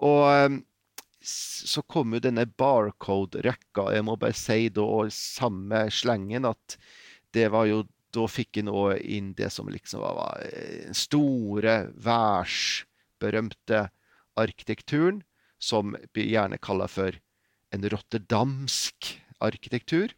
Og 0.00 0.26
eh, 0.32 0.58
så 1.20 1.82
kom 1.82 2.14
jo 2.16 2.22
denne 2.24 2.46
barcode-rekka. 2.48 3.90
Jeg 3.94 4.04
må 4.08 4.16
bare 4.20 4.36
si 4.36 4.68
da, 4.72 4.86
samme 5.12 5.86
slengen, 5.92 6.48
at 6.48 6.78
det 7.36 7.50
var 7.52 7.68
jo 7.68 7.84
da 8.10 8.26
fikk 8.26 8.58
en 8.62 8.70
òg 8.72 9.02
inn 9.06 9.32
det 9.38 9.52
som 9.54 9.68
liksom 9.70 10.02
var 10.02 10.40
den 10.42 10.96
store, 10.98 11.74
værsberømte 12.02 13.84
arkitekturen, 14.40 15.20
som 15.60 15.94
vi 16.16 16.30
gjerne 16.32 16.58
kaller 16.62 16.90
for 16.90 17.18
en 17.70 17.86
rotterdamsk 17.92 19.12
arkitektur. 19.44 20.14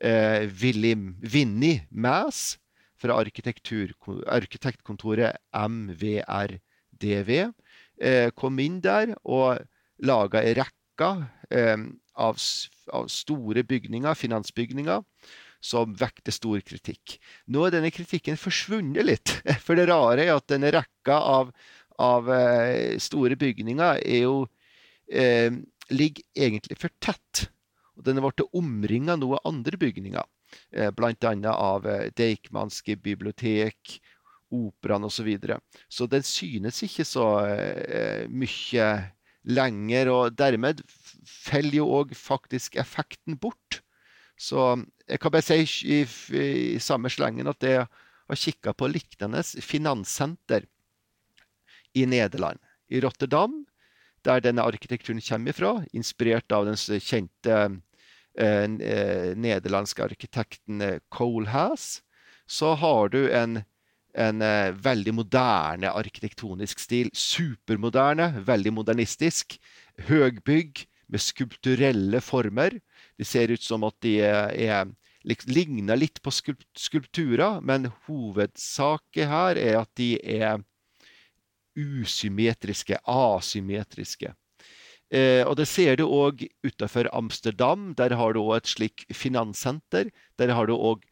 Eh, 0.00 0.48
William 0.62 1.14
Vinni 1.20 1.82
Mass 1.90 2.56
fra 3.00 3.16
arkitektkontoret 3.20 5.32
MVRDV 5.56 7.30
eh, 7.40 8.28
kom 8.36 8.58
inn 8.62 8.80
der 8.84 9.14
og 9.24 9.58
laga 10.04 10.42
ei 10.44 10.54
rekke 10.58 11.10
eh, 11.50 11.76
av, 12.20 12.40
av 12.92 13.08
store 13.12 13.64
bygninger, 13.68 14.18
finansbygninger 14.18 15.04
som 15.60 15.92
vekte 15.96 16.32
stor 16.32 16.60
kritikk. 16.64 17.18
Nå 17.52 17.66
er 17.66 17.76
denne 17.76 17.92
kritikken 17.92 18.38
forsvunnet 18.40 19.06
litt. 19.06 19.34
For 19.64 19.76
det 19.76 19.90
rare 19.90 20.24
er 20.24 20.34
at 20.36 20.48
denne 20.52 20.72
rekka 20.72 21.20
av, 21.20 21.52
av 22.00 22.30
eh, 22.32 22.96
store 23.02 23.36
bygninger 23.40 24.00
er 24.00 24.24
jo 24.24 24.44
eh, 25.12 25.52
ligger 25.90 26.24
egentlig 26.36 26.78
for 26.80 26.92
tett. 27.02 27.48
Og 27.98 28.06
den 28.06 28.22
blitt 28.22 28.46
omringa 28.56 29.18
av 29.18 29.40
andre 29.44 29.80
bygninger, 29.80 30.24
bl.a. 30.70 31.52
av 31.52 31.86
eh, 31.86 32.08
Deichmanske 32.16 32.96
bibliotek, 32.96 34.00
Operaen 34.50 35.06
osv. 35.06 35.20
Så, 35.20 35.22
videre. 35.22 35.60
så 35.88 36.06
den 36.10 36.24
synes 36.26 36.82
ikke 36.82 37.06
så 37.06 37.26
eh, 37.46 38.24
mye 38.26 38.88
lenger, 39.46 40.10
og 40.10 40.34
dermed 40.36 40.82
faller 41.24 41.78
jo 41.78 41.86
òg 42.00 42.16
faktisk 42.18 42.76
effekten 42.80 43.38
bort. 43.38 43.80
Så 44.40 44.74
jeg 45.06 45.20
kan 45.20 45.32
bare 45.32 45.44
si 45.44 45.60
i, 45.86 46.00
i 46.34 46.80
samme 46.82 47.12
slengen 47.12 47.50
at 47.50 47.62
jeg 47.62 47.84
har 47.84 48.40
kikka 48.40 48.74
på 48.74 48.88
lignende 48.90 49.42
finanssenter 49.62 50.66
i 51.94 52.06
Nederland. 52.06 52.58
I 52.90 53.00
Rotterdam, 53.00 53.64
der 54.24 54.42
denne 54.44 54.64
arkitekturen 54.66 55.20
kommer 55.22 55.56
fra, 55.56 55.72
inspirert 55.92 56.52
av 56.52 56.66
den 56.68 56.76
kjente 56.76 57.54
eh, 57.54 57.64
eh 57.70 57.78
nederlandske 58.40 60.04
arkitekten 60.04 60.80
eh, 60.84 61.00
Colehass, 61.12 62.00
så 62.50 62.74
har 62.74 63.10
du 63.12 63.20
en, 63.30 63.60
en 64.18 64.42
eh, 64.42 64.70
veldig 64.74 65.14
moderne 65.14 65.92
arkitektonisk 65.92 66.80
stil. 66.82 67.10
Supermoderne, 67.14 68.32
veldig 68.46 68.72
modernistisk. 68.80 69.58
Høgbygg 70.08 70.86
med 71.10 71.22
skulpturelle 71.22 72.22
former. 72.22 72.78
Det 73.18 73.28
ser 73.28 73.52
ut 73.52 73.62
som 73.62 73.84
at 73.86 73.96
de 74.04 74.16
er, 74.24 74.90
ligner 75.46 75.98
litt 75.98 76.22
på 76.22 76.32
skulpturer, 76.32 77.60
men 77.60 77.90
hovedsaken 78.06 79.30
her 79.30 79.60
er 79.60 79.80
at 79.82 79.90
de 80.00 80.14
er 80.22 80.62
usymmetriske, 81.78 82.98
asymmetriske. 83.06 84.32
Eh, 85.10 85.42
og 85.42 85.56
Det 85.58 85.66
ser 85.66 85.96
du 85.98 86.06
òg 86.06 86.46
utenfor 86.62 87.08
Amsterdam. 87.12 87.94
Der 87.98 88.14
har 88.14 88.32
du 88.32 88.40
òg 88.40 88.56
et 88.62 88.70
slik 88.70 89.06
finanssenter. 89.12 90.10
Der 90.38 90.54
har 90.54 90.66
du 90.66 90.74
òg 90.74 91.02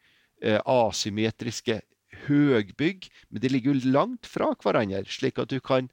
eh, 0.41 0.59
asymmetriske 0.65 1.81
høgbygg, 2.25 3.09
men 3.29 3.41
de 3.41 3.49
ligger 3.49 3.73
jo 3.73 3.91
langt 3.91 4.25
fra 4.25 4.53
hverandre, 4.55 5.05
slik 5.05 5.39
at 5.39 5.49
du 5.49 5.59
kan 5.59 5.89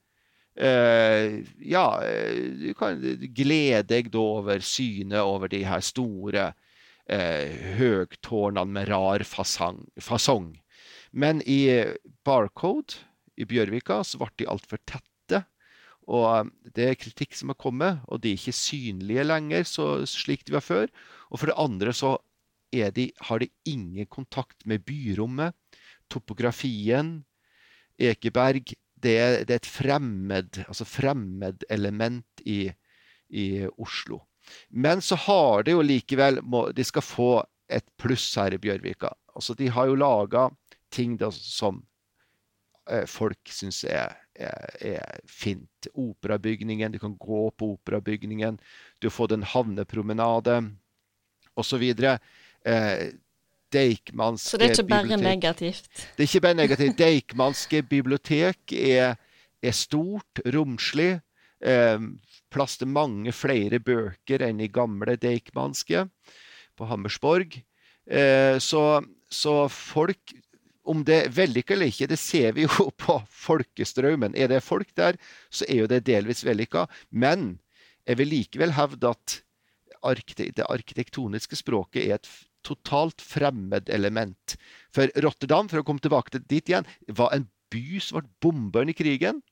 Uh, 0.57 1.45
ja, 1.61 2.01
eh, 2.01 2.47
du 2.57 2.71
kan 2.73 2.97
glede 3.37 3.83
deg 3.91 4.15
over 4.17 4.63
synet 4.65 5.21
over 5.21 5.51
de 5.53 5.59
her 5.69 5.83
store 5.85 6.47
uh, 7.13 7.51
høgtårnene 7.77 8.65
med 8.73 8.89
rar 8.89 9.25
fasong. 9.29 10.55
Men 11.13 11.43
i 11.45 11.61
Barcode 12.25 13.05
i 13.37 13.45
Bjørvika 13.45 14.01
så 14.01 14.23
ble 14.23 14.33
de 14.41 14.49
altfor 14.49 14.81
tette. 14.89 15.16
Og 16.07 16.51
det 16.77 16.85
er 16.87 16.99
kritikk 16.99 17.35
som 17.35 17.51
har 17.51 17.59
kommet, 17.59 18.03
og 18.07 18.23
de 18.23 18.31
er 18.31 18.39
ikke 18.39 18.55
synlige 18.55 19.27
lenger 19.27 19.67
så, 19.67 19.89
slik 20.07 20.45
de 20.47 20.55
var 20.55 20.65
før. 20.65 20.91
Og 21.31 21.41
for 21.41 21.51
det 21.51 21.59
andre 21.59 21.95
så 21.97 22.17
de, 22.71 23.07
har 23.29 23.41
de 23.41 23.49
ingen 23.65 24.07
kontakt 24.07 24.67
med 24.67 24.85
byrommet, 24.85 25.55
topografien. 26.13 27.25
Ekeberg 27.99 28.75
det 29.03 29.15
er, 29.21 29.45
det 29.45 29.55
er 29.55 29.61
et 29.61 29.69
fremmed, 29.69 30.63
altså 30.67 30.87
fremmedelement 30.89 32.43
i, 32.49 32.71
i 33.29 33.47
Oslo. 33.77 34.23
Men 34.71 35.03
så 35.03 35.19
har 35.27 35.67
de 35.67 35.75
jo 35.75 35.83
likevel 35.83 36.39
De 36.77 36.85
skal 36.87 37.03
få 37.03 37.31
et 37.69 37.87
pluss 37.99 38.29
her 38.39 38.55
i 38.55 38.61
Bjørvika. 38.63 39.11
Altså, 39.35 39.55
de 39.55 39.69
har 39.69 39.89
jo 39.91 39.99
laga 39.99 40.49
ting 40.91 41.17
da, 41.19 41.31
som 41.31 41.83
eh, 42.91 43.05
folk 43.11 43.51
syns 43.51 43.83
er, 43.85 44.15
er, 44.39 44.73
er, 44.81 45.21
fint. 45.27 45.89
Operabygningen, 45.95 46.93
du 46.93 46.99
kan 47.03 47.17
gå 47.19 47.51
på 47.51 47.73
operabygningen. 47.77 48.59
Du 49.01 49.09
har 49.09 49.15
fått 49.15 49.35
en 49.37 49.47
havnepromenade 49.47 50.59
osv. 51.57 51.85
Eh, 51.93 53.07
Deichmanske 53.75 54.51
Så 54.51 54.59
det 54.59 54.69
er 54.69 54.75
ikke 54.77 54.89
bare 54.89 55.03
bibliotek. 55.03 55.25
negativt? 55.25 55.89
Det 56.17 56.23
er 56.23 56.29
ikke 56.29 56.45
bare 56.45 56.55
negativt. 56.55 56.99
Deichmanske 56.99 57.83
bibliotek 57.83 58.73
er, 58.73 59.17
er 59.63 59.75
stort, 59.75 60.43
romslig. 60.55 61.21
Eh, 61.61 61.99
plass 62.53 62.77
til 62.79 62.89
mange 62.93 63.33
flere 63.33 63.81
bøker 63.81 64.45
enn 64.47 64.61
i 64.61 64.69
gamle 64.69 65.17
Deichmanske 65.17 66.07
på 66.77 66.89
Hammersborg. 66.89 67.59
Eh, 68.07 68.59
så, 68.63 69.03
så, 69.29 69.55
folk 69.73 70.35
Om 70.87 71.03
det 71.07 71.17
er 71.19 71.33
vellykka 71.35 71.75
eller 71.75 71.91
ikke, 71.91 72.09
det 72.11 72.19
ser 72.21 72.55
vi 72.57 72.67
jo 72.67 72.91
på 73.05 73.19
folkestrømmen. 73.47 74.37
Er 74.39 74.53
det 74.53 74.63
folk 74.65 74.93
der, 74.99 75.19
så 75.51 75.67
er 75.69 75.83
jo 75.83 75.91
det 75.91 76.05
delvis 76.07 76.45
vellykka. 76.47 76.87
Men 77.11 77.57
jeg 78.07 78.21
vil 78.21 78.33
likevel 78.33 78.77
hevde 78.77 79.11
at 79.11 79.41
det 80.07 80.63
arkitektoniske 80.63 81.59
språket 81.59 82.05
er 82.05 82.21
et 82.21 82.29
totalt 82.67 83.23
fremmed 83.23 83.91
element. 83.91 84.57
For 84.95 85.11
Rotterdam, 85.23 85.71
for 85.71 85.83
å 85.83 85.87
komme 85.87 86.03
tilbake 86.03 86.35
til 86.35 86.45
dit 86.47 86.71
igjen, 86.71 86.87
var 87.09 87.35
en 87.35 87.49
by 87.73 88.01
som 88.03 88.21
ble 88.21 88.31
bomba 88.43 88.85
under 88.85 88.97
krigen. 88.97 89.43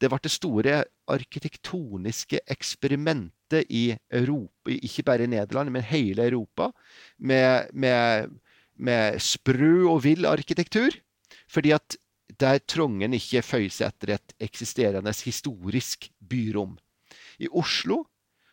Det 0.00 0.10
ble 0.10 0.20
det 0.24 0.32
store 0.34 0.78
arkitektoniske 1.08 2.40
eksperimentet 2.50 3.70
i 3.70 3.94
Europa, 4.12 4.72
ikke 4.74 5.04
bare 5.06 5.26
i 5.26 5.30
Nederland, 5.30 5.70
men 5.72 5.86
hele 5.86 6.26
Europa, 6.26 6.72
med, 7.18 7.70
med, 7.72 8.32
med 8.76 9.20
sprø 9.22 9.86
og 9.90 10.02
vill 10.06 10.26
arkitektur. 10.28 10.94
Fordi 11.50 11.74
at 11.76 11.96
der 12.40 12.58
Trongen 12.66 13.14
ikke 13.14 13.44
føyer 13.44 13.72
seg 13.72 13.92
etter 13.92 14.14
et 14.16 14.34
eksisterende 14.42 15.12
historisk 15.24 16.08
byrom. 16.18 16.76
I 17.38 17.50
Oslo, 17.52 18.04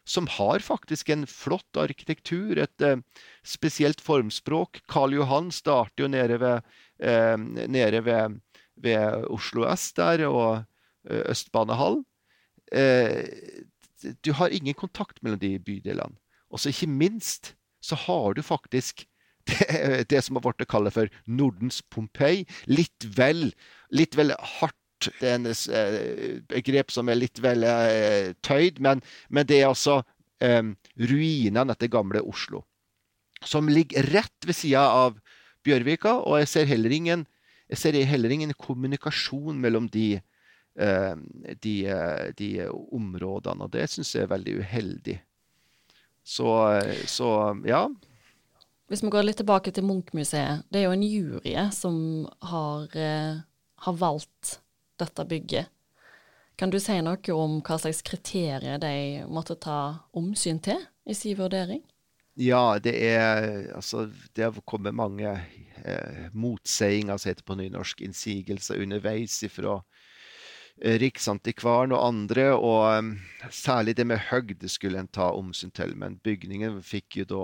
som 0.05 0.27
har 0.27 0.63
faktisk 0.65 1.11
en 1.13 1.25
flott 1.29 1.77
arkitektur, 1.77 2.59
et 2.59 2.85
eh, 2.85 2.99
spesielt 3.45 4.01
formspråk 4.01 4.81
Karl 4.91 5.15
Johan 5.15 5.51
starter 5.53 6.05
jo 6.05 6.11
nede 6.11 6.39
ved, 6.41 6.67
eh, 6.99 7.37
nede 7.37 8.03
ved, 8.05 8.39
ved 8.75 9.27
Oslo 9.29 9.67
S 9.75 9.91
der, 9.97 10.25
og 10.27 10.63
eh, 11.09 11.23
Østbanehallen. 11.31 12.03
Eh, 12.71 13.23
du 14.25 14.33
har 14.33 14.49
ingen 14.49 14.73
kontakt 14.73 15.21
mellom 15.21 15.39
de 15.39 15.59
bydelene. 15.61 16.17
Og 16.51 16.59
så 16.59 16.71
ikke 16.73 16.89
minst 16.89 17.53
så 17.81 17.95
har 17.95 18.33
du 18.33 18.41
faktisk 18.45 19.05
det, 19.49 20.05
det 20.11 20.21
som 20.25 20.37
har 20.37 20.45
blitt 20.45 20.67
kalt 20.69 20.93
for 20.95 21.11
Nordens 21.25 21.81
Pompeii. 21.93 22.45
Litt 22.69 23.07
vel, 23.17 23.49
litt 23.93 24.17
vel 24.19 24.35
hardt 24.59 24.77
det 25.01 25.29
er 25.29 25.37
en 25.39 25.49
eh, 25.49 26.41
begrep 26.51 26.91
som 26.93 27.09
er 27.09 27.19
litt 27.19 27.41
vel 27.41 27.65
uh, 27.65 28.33
tøyd, 28.45 28.81
men, 28.83 29.01
men, 29.29 29.47
det 29.49 29.61
er 29.61 29.69
altså 29.71 30.01
um, 30.43 30.75
ruinene 30.99 31.73
etter 31.73 31.91
gamle 31.91 32.21
Oslo. 32.21 32.63
Som 33.41 33.71
ligger 33.71 34.05
rett 34.13 34.45
ved 34.45 34.57
sida 34.57 34.83
av 34.85 35.17
Bjørvika, 35.65 36.19
og 36.25 36.41
jeg 36.41 36.51
ser 36.51 36.69
heller 36.69 36.93
ingen, 36.93 37.25
ser 37.73 37.97
heller 38.05 38.33
ingen 38.33 38.53
kommunikasjon 38.53 39.57
mellom 39.61 39.89
de, 39.93 40.21
uh, 40.81 41.17
de, 41.65 41.75
de, 42.37 42.51
områdene, 42.69 43.65
og 43.65 43.73
det 43.73 43.89
syns 43.89 44.15
jeg 44.15 44.27
er 44.27 44.33
veldig 44.35 44.57
uheldig. 44.61 45.19
Så, 46.21 46.47
så 47.09 47.27
ja. 47.65 47.87
Hvis 48.91 49.05
vi 49.05 49.07
går 49.07 49.23
litt 49.23 49.37
tilbake 49.39 49.71
til 49.71 49.85
Munch-museet. 49.87 50.65
Det 50.67 50.81
er 50.81 50.89
jo 50.89 50.95
en 50.97 51.05
jury 51.05 51.53
som 51.71 51.95
har, 52.43 52.89
eh, 52.91 53.37
har, 53.85 53.93
valgt 53.95 54.59
dette 54.99 55.23
bygget. 55.25 55.69
Kan 56.59 56.69
du 56.69 56.79
si 56.79 56.97
noe 56.99 57.31
om 57.31 57.61
hva 57.61 57.77
slags 57.79 58.01
kriterier 58.03 58.77
de 58.83 59.23
måtte 59.31 59.55
ta 59.55 60.03
omsyn 60.11 60.59
til 60.59 60.83
i 61.07 61.15
sin 61.15 61.37
vurdering? 61.37 61.79
Ja, 62.35 62.79
det 62.79 62.95
er 62.99 63.71
altså 63.75 64.11
Det 64.35 64.43
har 64.43 64.61
kommet 64.67 64.93
mange 64.93 65.39
eh, 65.85 66.27
motsigelser, 66.33 67.17
som 67.17 67.29
heter 67.29 67.43
på 67.43 67.55
nynorsk, 67.55 68.01
innsigelser 68.01 68.81
underveis 68.81 69.41
ifra 69.43 69.79
Riksantikvaren 70.79 71.91
og 71.93 72.01
andre, 72.07 72.45
og 72.55 73.51
særlig 73.53 73.97
det 73.97 74.05
med 74.07 74.23
høgde 74.31 74.69
skulle 74.71 74.99
en 74.99 75.09
ta 75.11 75.29
omsyn 75.35 75.73
til. 75.75 75.93
Men 75.99 76.17
bygningen 76.23 76.79
fikk 76.85 77.21
jo 77.21 77.27
da 77.29 77.43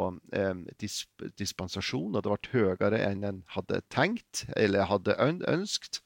um, 0.51 0.63
disp 0.81 1.27
dispensasjon, 1.37 2.15
og 2.15 2.23
det 2.23 2.33
ble 2.33 2.53
høyere 2.55 3.01
enn 3.09 3.25
en 3.27 3.43
hadde 3.53 3.83
tenkt 3.93 4.45
eller 4.55 4.89
hadde 4.89 5.17
ønskt. 5.21 6.01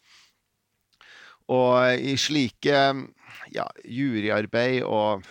Og 1.51 2.00
i 2.00 2.16
slike 2.20 2.82
ja, 3.51 3.68
juryarbeid 3.84 4.84
og 4.88 5.25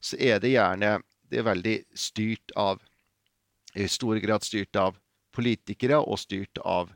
så 0.00 0.18
er 0.20 0.38
det 0.42 0.54
gjerne 0.54 0.98
det 1.28 1.40
er 1.40 1.48
veldig 1.48 1.76
styrt 1.98 2.54
av 2.56 2.80
i 3.76 3.86
stor 3.90 4.18
grad 4.22 4.46
styrt 4.46 4.76
av 4.80 4.96
politikere 5.34 5.98
og 6.00 6.18
styrt 6.18 6.58
av 6.64 6.90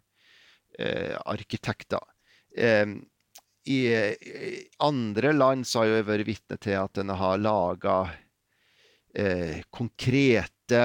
eh, 0.78 1.14
arkitekter. 1.28 2.02
Eh, 2.56 2.86
i, 3.64 3.80
andre 4.82 5.32
land 5.36 5.66
så 5.68 5.82
har 5.82 5.90
jeg 5.90 6.08
vært 6.08 6.28
vitne 6.28 6.58
til 6.62 6.78
at 6.80 6.98
en 6.98 7.14
har 7.14 7.40
laga 7.40 7.96
eh, 9.14 9.62
konkrete 9.70 10.82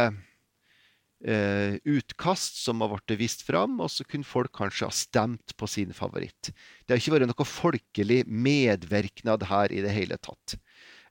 eh, 1.26 1.78
utkast 1.84 2.62
som 2.64 2.84
har 2.84 2.94
blitt 2.94 3.18
vist 3.20 3.46
fram, 3.48 3.80
og 3.82 3.92
så 3.92 4.06
kunne 4.08 4.28
folk 4.28 4.54
kanskje 4.58 4.90
ha 4.90 4.94
stemt 4.94 5.56
på 5.58 5.70
sin 5.70 5.94
favoritt. 5.96 6.52
Det 6.86 6.94
har 6.94 7.02
ikke 7.02 7.18
vært 7.18 7.32
noe 7.32 7.50
folkelig 7.50 8.24
medvirknad 8.28 9.48
her 9.50 9.74
i 9.74 9.82
det 9.86 9.96
hele 9.96 10.20
tatt. 10.22 10.58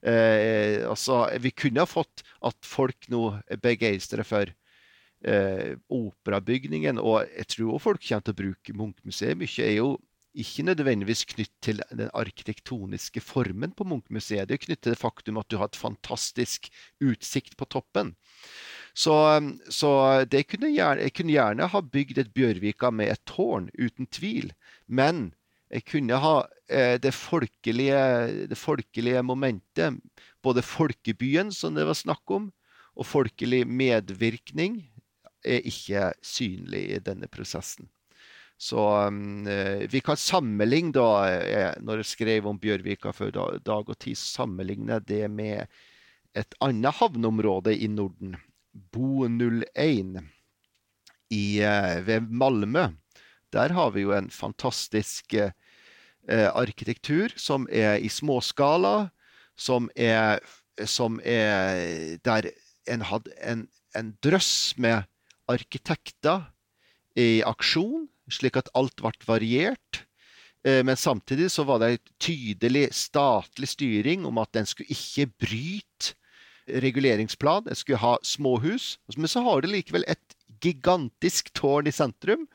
Eh, 0.01 0.85
altså, 0.87 1.25
vi 1.41 1.51
kunne 1.51 1.83
ha 1.83 1.89
fått 1.89 2.23
at 2.45 2.57
folk 2.65 3.09
nå 3.11 3.31
er 3.49 3.61
begeistra 3.61 4.23
for 4.27 4.49
eh, 5.25 5.73
operabygningen, 5.89 7.01
og 7.01 7.25
jeg 7.25 7.49
tror 7.55 7.73
også 7.73 7.85
folk 7.89 8.05
kommer 8.05 8.27
til 8.27 8.35
å 8.35 8.41
bruke 8.43 8.77
Munchmuseet 8.77 9.39
mye. 9.39 9.65
er 9.65 9.79
jo 9.79 9.95
ikke 10.39 10.65
nødvendigvis 10.67 11.25
knytt 11.33 11.53
til 11.63 11.81
den 11.89 12.09
arkitektoniske 12.13 13.21
formen 13.23 13.73
på 13.77 13.85
Munch-museet. 13.87 14.47
Det 14.49 14.57
er 14.57 14.63
knyttet 14.65 14.83
til 14.85 14.95
det 14.95 15.01
faktum 15.01 15.39
at 15.41 15.49
du 15.49 15.57
har 15.61 15.71
et 15.71 15.79
fantastisk 15.79 16.69
utsikt 17.03 17.57
på 17.57 17.67
toppen. 17.69 18.13
Så, 18.97 19.13
så 19.69 19.91
kunne 20.49 20.71
gjerne, 20.73 21.05
jeg 21.05 21.13
kunne 21.13 21.35
gjerne 21.35 21.69
ha 21.69 21.81
bygd 21.81 22.21
et 22.21 22.33
Bjørvika 22.33 22.89
med 22.91 23.13
et 23.13 23.23
tårn, 23.29 23.69
uten 23.77 24.09
tvil. 24.09 24.53
Men 24.87 25.31
jeg 25.69 25.85
kunne 25.89 26.17
ha 26.23 26.35
eh, 26.69 26.95
det, 27.01 27.13
folkelige, 27.13 28.47
det 28.49 28.57
folkelige 28.57 29.23
momentet, 29.23 29.99
både 30.41 30.63
folkebyen, 30.65 31.51
som 31.51 31.75
det 31.75 31.85
var 31.85 31.97
snakk 31.97 32.31
om, 32.31 32.51
og 32.97 33.05
folkelig 33.05 33.65
medvirkning, 33.69 34.79
er 35.45 35.61
ikke 35.67 36.11
synlig 36.25 36.87
i 36.95 37.03
denne 37.03 37.29
prosessen. 37.29 37.91
Så 38.57 39.05
um, 39.07 39.47
eh, 39.47 39.85
vi 39.89 40.01
kan 40.01 40.17
sammenligne, 40.17 40.91
da, 40.95 41.29
eh, 41.29 41.75
når 41.85 42.01
jeg 42.01 42.09
skrev 42.11 42.47
om 42.49 42.57
Bjørvika 42.57 43.13
før 43.13 43.35
dag 43.61 43.91
og 43.91 43.97
tid, 44.01 44.17
sammenligne 44.17 44.97
det 45.05 45.27
med 45.29 45.67
et 46.37 46.57
annet 46.65 46.97
havneområde 46.97 47.75
i 47.77 47.89
Norden, 47.91 48.33
Bo 48.73 49.27
01 49.29 50.17
i, 51.29 51.61
eh, 51.61 52.01
ved 52.01 52.31
Malmö. 52.33 52.89
Der 53.53 53.73
har 53.77 53.93
vi 53.93 54.07
jo 54.07 54.15
en 54.17 54.31
fantastisk 54.33 55.37
eh, 55.37 55.53
arkitektur 56.49 57.37
som 57.37 57.69
er 57.69 58.01
i 58.01 58.09
småskala, 58.09 59.11
som 59.57 59.89
er, 59.95 60.41
som 60.85 61.21
er 61.25 62.17
Der 62.25 62.51
en 62.87 63.01
hadde 63.01 63.31
en, 63.41 63.67
en 63.95 64.13
drøss 64.21 64.77
med 64.77 65.05
arkitekter 65.47 66.51
i 67.15 67.41
aksjon 67.45 68.07
slik 68.31 68.59
at 68.59 68.71
alt 68.77 68.99
ble 69.01 69.13
variert. 69.27 70.03
Eh, 70.67 70.83
men 70.83 70.97
samtidig 70.97 71.51
så 71.51 71.63
var 71.67 71.79
det 71.79 71.91
en 71.91 72.13
tydelig 72.19 72.87
statlig 72.95 73.69
styring 73.71 74.25
om 74.25 74.39
at 74.41 74.53
den 74.57 74.67
skulle 74.69 74.91
ikke 74.93 75.29
bryte 75.45 76.15
reguleringsplan. 76.67 77.67
Den 77.67 77.75
skulle 77.75 78.01
ha 78.01 78.17
småhus. 78.23 78.97
Men 79.15 79.27
så 79.31 79.43
har 79.45 79.61
det 79.61 79.71
likevel 79.71 80.07
et 80.07 80.35
gigantisk 80.63 81.53
tårn 81.53 81.87
i 81.87 81.93
sentrum, 81.93 82.47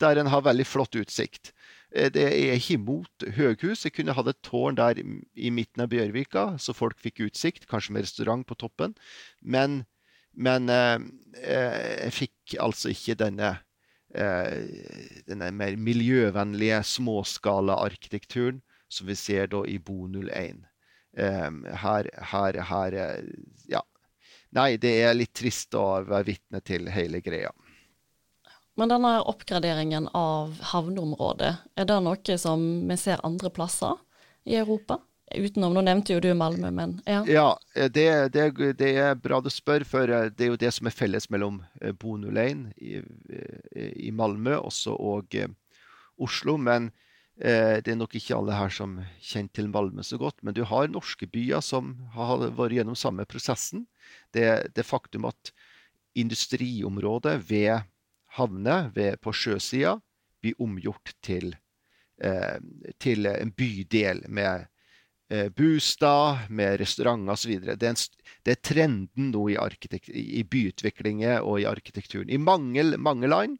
der 0.00 0.16
en 0.16 0.30
har 0.32 0.46
veldig 0.46 0.66
flott 0.66 0.96
utsikt. 0.96 1.52
Eh, 1.94 2.10
det 2.12 2.24
er 2.24 2.56
ikke 2.56 2.78
imot 2.80 3.26
høghus. 3.36 3.84
Jeg 3.84 3.96
kunne 3.96 4.16
hatt 4.16 4.32
et 4.32 4.42
tårn 4.46 4.78
der 4.78 4.98
i 5.00 5.50
midten 5.50 5.84
av 5.84 5.92
Bjørvika, 5.92 6.56
så 6.58 6.74
folk 6.76 6.98
fikk 7.02 7.26
utsikt, 7.28 7.68
kanskje 7.70 7.96
med 7.96 8.06
restaurant 8.06 8.46
på 8.46 8.58
toppen. 8.58 8.96
Men, 9.42 9.84
men 10.32 10.72
eh, 10.72 10.98
jeg 11.36 12.16
fikk 12.22 12.58
altså 12.62 12.90
ikke 12.94 13.18
denne 13.20 13.56
denne 14.16 15.50
mer 15.52 15.76
miljøvennlige 15.76 16.80
småskala-arkitekturen 16.96 18.62
som 18.88 19.10
vi 19.10 19.16
ser 19.18 19.50
da 19.52 19.60
i 19.68 19.78
Bo 19.78 20.06
01. 20.08 20.64
Her, 21.16 22.10
her, 22.32 22.60
her 22.70 22.96
Ja. 23.68 23.82
Nei, 24.56 24.76
det 24.80 24.92
er 25.02 25.16
litt 25.16 25.34
trist 25.36 25.74
å 25.76 26.00
være 26.06 26.30
vitne 26.30 26.62
til 26.64 26.88
hele 26.88 27.20
greia. 27.20 27.50
Men 28.76 28.92
denne 28.92 29.18
oppgraderingen 29.24 30.08
av 30.16 30.58
havneområdet, 30.72 31.52
er 31.76 31.88
det 31.88 31.96
noe 32.04 32.36
som 32.38 32.62
vi 32.88 32.96
ser 33.00 33.24
andre 33.24 33.50
plasser 33.50 33.96
i 34.44 34.58
Europa? 34.60 35.00
Utenom, 35.34 35.74
nå 35.74 35.82
nevnte 35.82 36.14
jo 36.14 36.20
du 36.22 36.28
Malmö, 36.38 36.70
men 36.70 37.00
ja. 37.06 37.24
ja 37.26 37.46
det, 37.74 38.06
det, 38.36 38.44
det, 38.78 38.90
er 38.94 39.16
bra 39.18 39.40
du 39.42 39.50
spør, 39.50 39.82
for 39.88 40.06
eh, 40.06 40.28
det 40.30 40.46
er 40.46 40.52
jo 40.52 40.60
det 40.60 40.70
som 40.76 40.86
er 40.86 40.94
felles 40.94 41.26
mellom 41.34 41.58
eh, 41.80 41.90
Bonulein 41.90 42.68
i, 42.78 43.00
eh, 43.02 43.90
i 44.06 44.12
Malmö 44.14 44.54
også 44.60 44.94
og 44.94 45.34
Oslo. 46.22 46.54
Men 46.62 46.92
eh, 47.40 47.82
det 47.82 47.90
er 47.90 47.98
nok 47.98 48.14
ikke 48.14 48.38
alle 48.38 48.54
her 48.54 48.70
som 48.70 49.00
kjenner 49.18 49.50
til 49.58 49.72
Malmö 49.72 50.06
så 50.06 50.20
godt. 50.20 50.38
Men 50.46 50.54
du 50.54 50.62
har 50.62 50.86
norske 50.92 51.26
byer 51.26 51.64
som 51.64 51.96
har 52.14 52.46
vært 52.46 52.78
gjennom 52.78 52.98
samme 52.98 53.26
prosessen. 53.26 53.88
Det, 54.30 54.46
det 54.78 54.86
faktum 54.86 55.26
at 55.26 55.50
industriområdet 56.16 57.40
ved 57.50 57.82
havner 58.38 58.92
på 59.22 59.34
sjøsida 59.34 59.98
blir 60.40 60.56
omgjort 60.62 61.14
til, 61.24 61.56
eh, 62.22 62.58
til 63.02 63.26
en 63.26 63.52
bydel 63.52 64.22
med 64.28 64.66
eh, 64.66 64.72
bostad, 65.56 66.46
med 66.54 66.76
restauranter 66.78 67.32
osv. 67.32 67.56
Det, 67.80 67.92
det 68.46 68.52
er 68.52 68.60
trenden 68.62 69.32
nå 69.32 69.48
i, 69.50 69.56
i 70.14 70.44
byutviklinger 70.46 71.42
og 71.42 71.60
i 71.60 71.66
arkitekturen. 71.66 72.30
I 72.30 72.38
mange, 72.38 72.84
mange, 72.96 73.26
land 73.26 73.56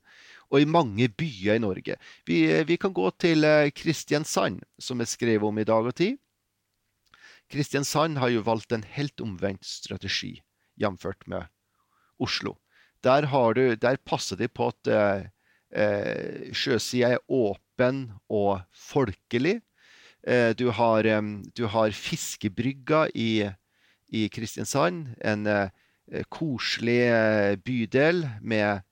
og 0.50 0.62
i 0.62 0.68
mange 0.68 1.08
byer 1.10 1.56
i 1.56 1.62
Norge. 1.62 1.96
Vi, 2.28 2.38
vi 2.68 2.76
kan 2.78 2.94
gå 2.94 3.10
til 3.18 3.44
eh, 3.46 3.72
Kristiansand, 3.74 4.62
som 4.78 5.02
er 5.02 5.10
skrevet 5.10 5.46
om 5.48 5.58
i 5.58 5.66
dag 5.66 5.90
og 5.90 5.96
tid. 5.98 6.20
Kristiansand 7.50 8.18
har 8.18 8.32
jo 8.34 8.44
valgt 8.46 8.74
en 8.74 8.86
helt 8.96 9.22
omvendt 9.22 9.66
strategi, 9.66 10.36
jf. 10.78 11.06
med 11.26 11.46
Oslo. 12.18 12.56
Der, 13.04 13.26
du, 13.54 13.76
der 13.76 13.96
passer 13.96 14.36
de 14.36 14.48
på 14.48 14.70
at 14.72 14.90
eh, 14.90 15.26
eh 15.70 16.52
sjøsida 16.54 17.16
er 17.16 17.24
åpen 17.28 18.12
og 18.30 18.62
folkelig. 18.72 19.60
Eh, 20.26 20.50
du 20.58 20.70
har, 20.74 21.06
du 21.54 21.64
har 21.70 21.94
fiskebrygga 21.94 23.06
i, 23.14 23.46
i 24.10 24.26
Kristiansand. 24.28 25.12
En 25.22 25.46
eh, 25.46 25.70
koselig 26.28 27.00
eh, 27.06 27.54
bydel 27.62 28.24
med 28.42 28.82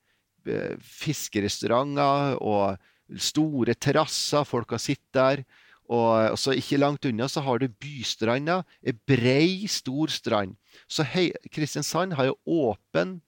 fiskerestauranter 0.85 2.35
og 2.44 2.77
store 3.16 3.75
terrasser. 3.75 4.44
Folk 4.47 4.77
har 4.77 4.83
sittet 4.83 5.16
der. 5.16 5.44
Og 5.88 6.38
så 6.40 6.55
Ikke 6.57 6.79
langt 6.81 7.05
unna 7.05 7.27
så 7.29 7.42
har 7.44 7.59
du 7.61 7.68
Bystranda, 7.68 8.62
ei 8.81 8.92
brei, 8.92 9.66
stor 9.68 10.09
strand. 10.09 10.55
Så 10.88 11.05
hei, 11.05 11.31
Kristiansand 11.53 12.14
har 12.16 12.31
jo 12.31 12.38
åpen 12.68 13.18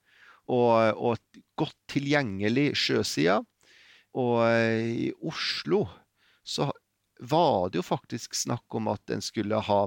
og, 0.49 0.97
og 0.97 1.42
godt 1.57 1.77
tilgjengelig 1.88 2.71
sjøside. 2.77 3.42
Og 4.16 4.40
i 4.88 5.11
Oslo 5.21 5.85
så 6.45 6.71
var 7.18 7.70
det 7.70 7.81
jo 7.81 7.87
faktisk 7.87 8.35
snakk 8.35 8.74
om 8.74 8.88
at 8.92 9.11
en 9.11 9.24
skulle 9.24 9.61
ha 9.68 9.81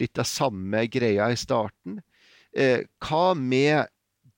litt 0.00 0.18
av 0.18 0.28
samme 0.28 0.86
greia 0.92 1.30
i 1.32 1.38
starten. 1.38 2.00
Eh, 2.56 2.84
hva 3.04 3.34
med 3.36 3.88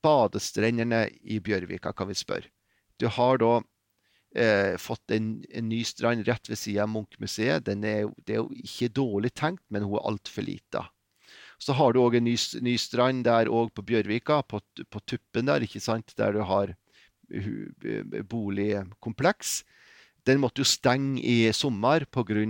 badestrendene 0.02 1.07
i 1.22 1.40
Bjørvika, 1.42 1.92
kan 1.92 2.11
vi 2.11 2.16
spørre. 2.18 2.50
Du 2.98 3.07
har 3.14 3.38
da 3.42 3.52
eh, 4.35 4.74
fått 4.81 5.14
en, 5.14 5.33
en, 5.50 5.68
ny 5.70 5.83
strand 5.87 6.26
rett 6.26 6.50
ved 6.50 6.59
siden 6.59 6.85
av 6.87 6.92
Munchmuseet. 6.94 7.66
det 7.66 7.94
er 7.94 8.38
jo 8.40 8.48
ikke 8.54 8.90
dårlig 8.94 9.35
tenkt, 9.35 9.64
men 9.70 9.87
hun 9.87 9.98
er 9.98 10.09
altfor 10.11 10.46
lita. 10.46 10.87
Så 11.59 11.74
har 11.74 11.92
du 11.92 12.00
òg 12.00 12.18
en 12.18 12.26
ny, 12.28 12.37
ny, 12.62 12.76
strand 12.78 13.24
der 13.26 13.50
òg 13.50 13.72
på 13.74 13.83
Bjørvika, 13.83 14.42
på, 14.46 14.61
på, 14.90 15.00
tuppen 15.07 15.50
der, 15.50 15.64
ikke 15.66 15.83
sant? 15.83 16.14
der 16.18 16.37
du 16.37 16.44
har 16.46 16.74
boligkompleks. 18.31 19.62
Den 20.29 20.43
måtte 20.43 20.61
jo 20.62 20.69
stenge 20.69 21.23
i 21.25 21.49
sommer 21.57 22.05
pga. 22.12 22.45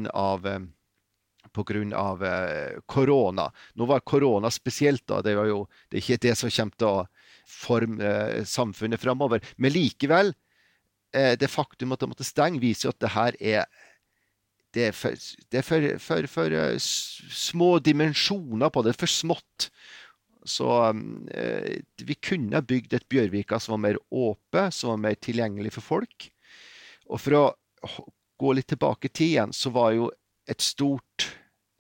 Pga. 1.54 2.26
Eh, 2.26 2.80
korona. 2.86 3.48
Nå 3.74 3.86
var 3.86 4.00
korona 4.00 4.50
spesielt, 4.50 5.06
da. 5.06 5.22
Det, 5.22 5.32
jo, 5.32 5.66
det 5.88 5.98
er 5.98 6.04
ikke 6.04 6.24
det 6.26 6.34
som 6.38 6.50
kommer 6.52 6.78
til 6.78 6.88
å 6.88 7.06
forme 7.48 8.04
eh, 8.04 8.42
samfunnet 8.46 9.00
framover. 9.00 9.44
Men 9.56 9.74
likevel, 9.74 10.34
eh, 11.14 11.36
det 11.38 11.50
faktum 11.52 11.94
at 11.94 12.02
det 12.02 12.10
måtte 12.10 12.26
stenge, 12.26 12.60
viser 12.62 12.88
jo 12.88 12.96
at 12.96 13.04
det 13.04 13.14
her 13.14 13.38
er 13.38 13.70
det 14.76 14.90
er, 14.90 14.92
for, 14.92 15.14
det 15.48 15.58
er 15.58 15.64
for, 15.64 15.84
for, 16.04 16.26
for 16.28 16.54
små 17.32 17.78
dimensjoner 17.80 18.68
på 18.68 18.82
det. 18.84 18.92
For 19.00 19.08
smått. 19.08 19.70
Så 20.48 20.68
vi 22.04 22.16
kunne 22.24 22.60
bygd 22.64 22.94
et 22.96 23.06
Bjørvika 23.08 23.56
som 23.60 23.74
var 23.74 23.80
mer 23.86 23.98
åpent, 24.12 24.76
som 24.76 24.92
var 24.92 25.00
mer 25.06 25.16
tilgjengelig 25.24 25.72
for 25.78 25.86
folk. 25.86 26.28
Og 27.08 27.20
for 27.24 27.38
å 27.38 27.42
gå 28.38 28.54
litt 28.54 28.68
tilbake 28.70 29.08
i 29.08 29.12
tid 29.12 29.32
igjen, 29.32 29.52
så 29.52 29.72
var 29.74 29.92
jo 29.96 30.10
et 30.48 30.62
stort, 30.64 31.28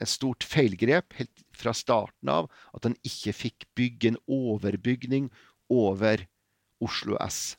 et 0.02 0.10
stort 0.10 0.44
feilgrep 0.46 1.14
helt 1.18 1.44
fra 1.58 1.74
starten 1.74 2.30
av 2.32 2.50
at 2.76 2.86
han 2.86 2.96
ikke 3.06 3.34
fikk 3.36 3.68
bygge 3.78 4.12
en 4.12 4.20
overbygning 4.26 5.30
over 5.72 6.26
Oslo 6.84 7.18
S. 7.24 7.56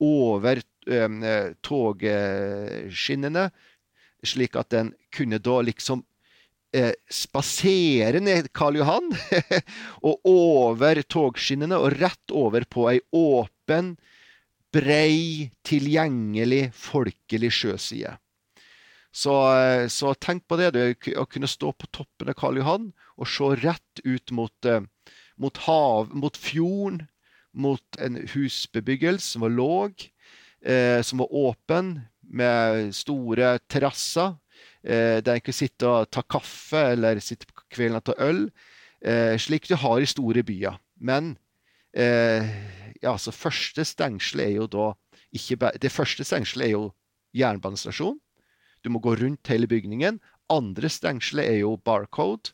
Over 0.00 0.62
eh, 0.86 1.50
togskinnene, 1.66 3.48
slik 4.22 4.56
at 4.60 4.70
den 4.74 4.94
kunne 5.14 5.40
da 5.42 5.58
liksom 5.64 6.04
eh, 6.76 6.92
spasere 7.10 8.20
ned 8.22 8.50
Karl 8.56 8.80
Johan 8.80 9.10
og 10.08 10.28
over 10.28 11.02
togskinnene 11.02 11.78
og 11.80 11.98
rett 11.98 12.34
over 12.36 12.66
på 12.70 12.86
ei 12.92 13.00
åpen 13.16 13.96
brei, 14.74 15.50
tilgjengelig, 15.66 16.70
folkelig 16.76 17.50
sjøside. 17.54 18.16
Så, 19.10 19.34
eh, 19.56 19.88
så, 19.90 20.14
tenk 20.14 20.46
på 20.46 20.58
det, 20.60 20.70
å 21.18 21.26
kunne 21.26 21.50
stå 21.50 21.72
på 21.74 21.88
toppen 21.90 22.30
av 22.30 22.36
Karl 22.38 22.60
Johan 22.60 22.92
og 23.18 23.26
se 23.26 23.48
rett 23.58 24.02
ut 24.04 24.30
mot, 24.30 24.66
eh, 24.66 24.84
mot, 25.36 25.56
hav, 25.66 26.14
mot 26.14 26.36
fjorden, 26.36 27.08
mot 27.52 27.98
en 27.98 28.20
husbebyggelse 28.30 29.32
som 29.32 29.42
var 29.42 29.50
låg, 29.50 30.06
eh, 30.62 31.02
som 31.02 31.18
var 31.18 31.34
åpen, 31.34 32.06
med 32.30 32.94
store 32.94 33.58
terrasser. 33.68 34.36
Eh, 34.84 35.20
der 35.20 35.34
en 35.34 35.42
kunne 35.42 35.56
sitte 35.56 35.88
og 35.88 36.10
ta 36.10 36.22
kaffe 36.22 36.92
eller 36.94 37.18
sitte 37.20 37.48
på 37.48 37.66
kvelden 37.74 37.98
og 37.98 38.04
ta 38.06 38.14
øl. 38.22 38.50
Eh, 39.02 39.36
slik 39.36 39.68
du 39.68 39.74
har 39.74 40.00
i 40.00 40.08
store 40.08 40.44
byer. 40.46 40.78
Men 41.00 41.36
eh, 41.96 42.50
ja, 43.02 43.14
så 43.18 43.32
første 43.34 43.84
stengsel 43.86 44.44
er 44.44 44.54
jo 44.58 44.66
da 44.70 44.92
ikke 45.30 45.70
Det 45.78 45.92
første 45.94 46.24
stengselet 46.26 46.66
er 46.66 46.72
jo 46.74 46.86
jernbanestasjon. 47.38 48.16
Du 48.82 48.88
må 48.90 48.98
gå 48.98 49.14
rundt 49.14 49.46
hele 49.46 49.68
bygningen. 49.70 50.18
Andre 50.50 50.88
stengselet 50.90 51.46
er 51.46 51.60
jo 51.62 51.76
barcode. 51.86 52.50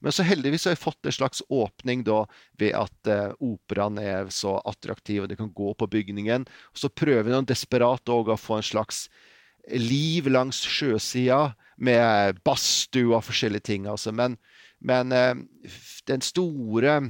Men 0.00 0.14
så 0.14 0.24
heldigvis 0.26 0.64
har 0.64 0.74
jeg 0.76 0.82
fått 0.84 1.08
en 1.08 1.16
slags 1.16 1.42
åpning 1.52 2.04
da 2.06 2.22
ved 2.60 2.72
at 2.78 3.10
eh, 3.10 3.34
operaen 3.42 3.98
er 3.98 4.30
så 4.32 4.56
attraktiv, 4.64 5.24
og 5.24 5.28
det 5.28 5.38
kan 5.40 5.52
gå 5.52 5.74
på 5.74 5.88
bygningen. 5.90 6.46
Og 6.46 6.80
så 6.80 6.88
prøver 6.88 7.32
noen 7.32 7.48
desperat 7.48 8.08
å 8.08 8.22
få 8.38 8.60
en 8.60 8.68
slags 8.70 9.08
liv 9.68 10.28
langs 10.30 10.60
sjøsida 10.68 11.54
med 11.76 12.40
badstue 12.46 13.16
og 13.16 13.24
forskjellige 13.26 13.68
ting. 13.72 13.88
Altså. 13.90 14.14
Men, 14.14 14.38
men 14.80 15.12
eh, 15.12 15.34
den 16.08 16.24
store 16.24 17.00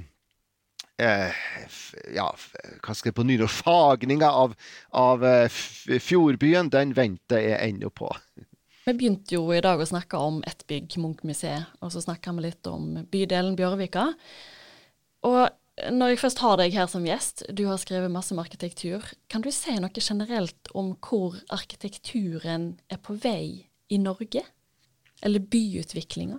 eh, 1.02 1.34
ja, 2.14 2.28
hva 2.84 2.94
skal 2.94 3.10
jeg 3.10 3.16
på 3.18 3.26
nynorsk 3.26 3.64
Fagninga 3.64 4.30
av, 4.30 4.54
av 4.96 5.24
eh, 5.26 5.48
fjordbyen, 6.00 6.70
den 6.72 6.94
venter 6.96 7.42
jeg 7.42 7.60
ennå 7.70 7.90
på. 7.94 8.10
Vi 8.84 8.92
begynte 8.92 9.38
jo 9.38 9.48
i 9.54 9.62
dag 9.64 9.80
å 9.80 9.88
snakke 9.88 10.20
om 10.20 10.42
ett 10.44 10.66
bygg, 10.68 10.98
Munch-museet, 11.00 11.70
og 11.80 11.92
så 11.94 12.02
snakka 12.04 12.34
vi 12.36 12.50
litt 12.50 12.68
om 12.68 13.06
bydelen 13.08 13.56
Bjørvika. 13.56 14.10
Og 15.24 15.44
når 15.90 16.12
jeg 16.12 16.20
først 16.20 16.42
har 16.44 16.58
deg 16.60 16.74
her 16.76 16.90
som 16.90 17.06
gjest, 17.08 17.46
du 17.50 17.64
har 17.66 17.80
skrevet 17.80 18.12
masse 18.12 18.34
om 18.34 18.42
arkitektur, 18.42 19.02
kan 19.32 19.42
du 19.42 19.50
si 19.54 19.72
noe 19.80 20.04
generelt 20.04 20.70
om 20.76 20.92
hvor 21.02 21.40
arkitekturen 21.54 22.74
er 22.92 23.00
på 23.02 23.16
vei 23.24 23.70
i 23.88 23.98
Norge? 23.98 24.44
Eller 25.24 25.40
byutviklinga? 25.40 26.38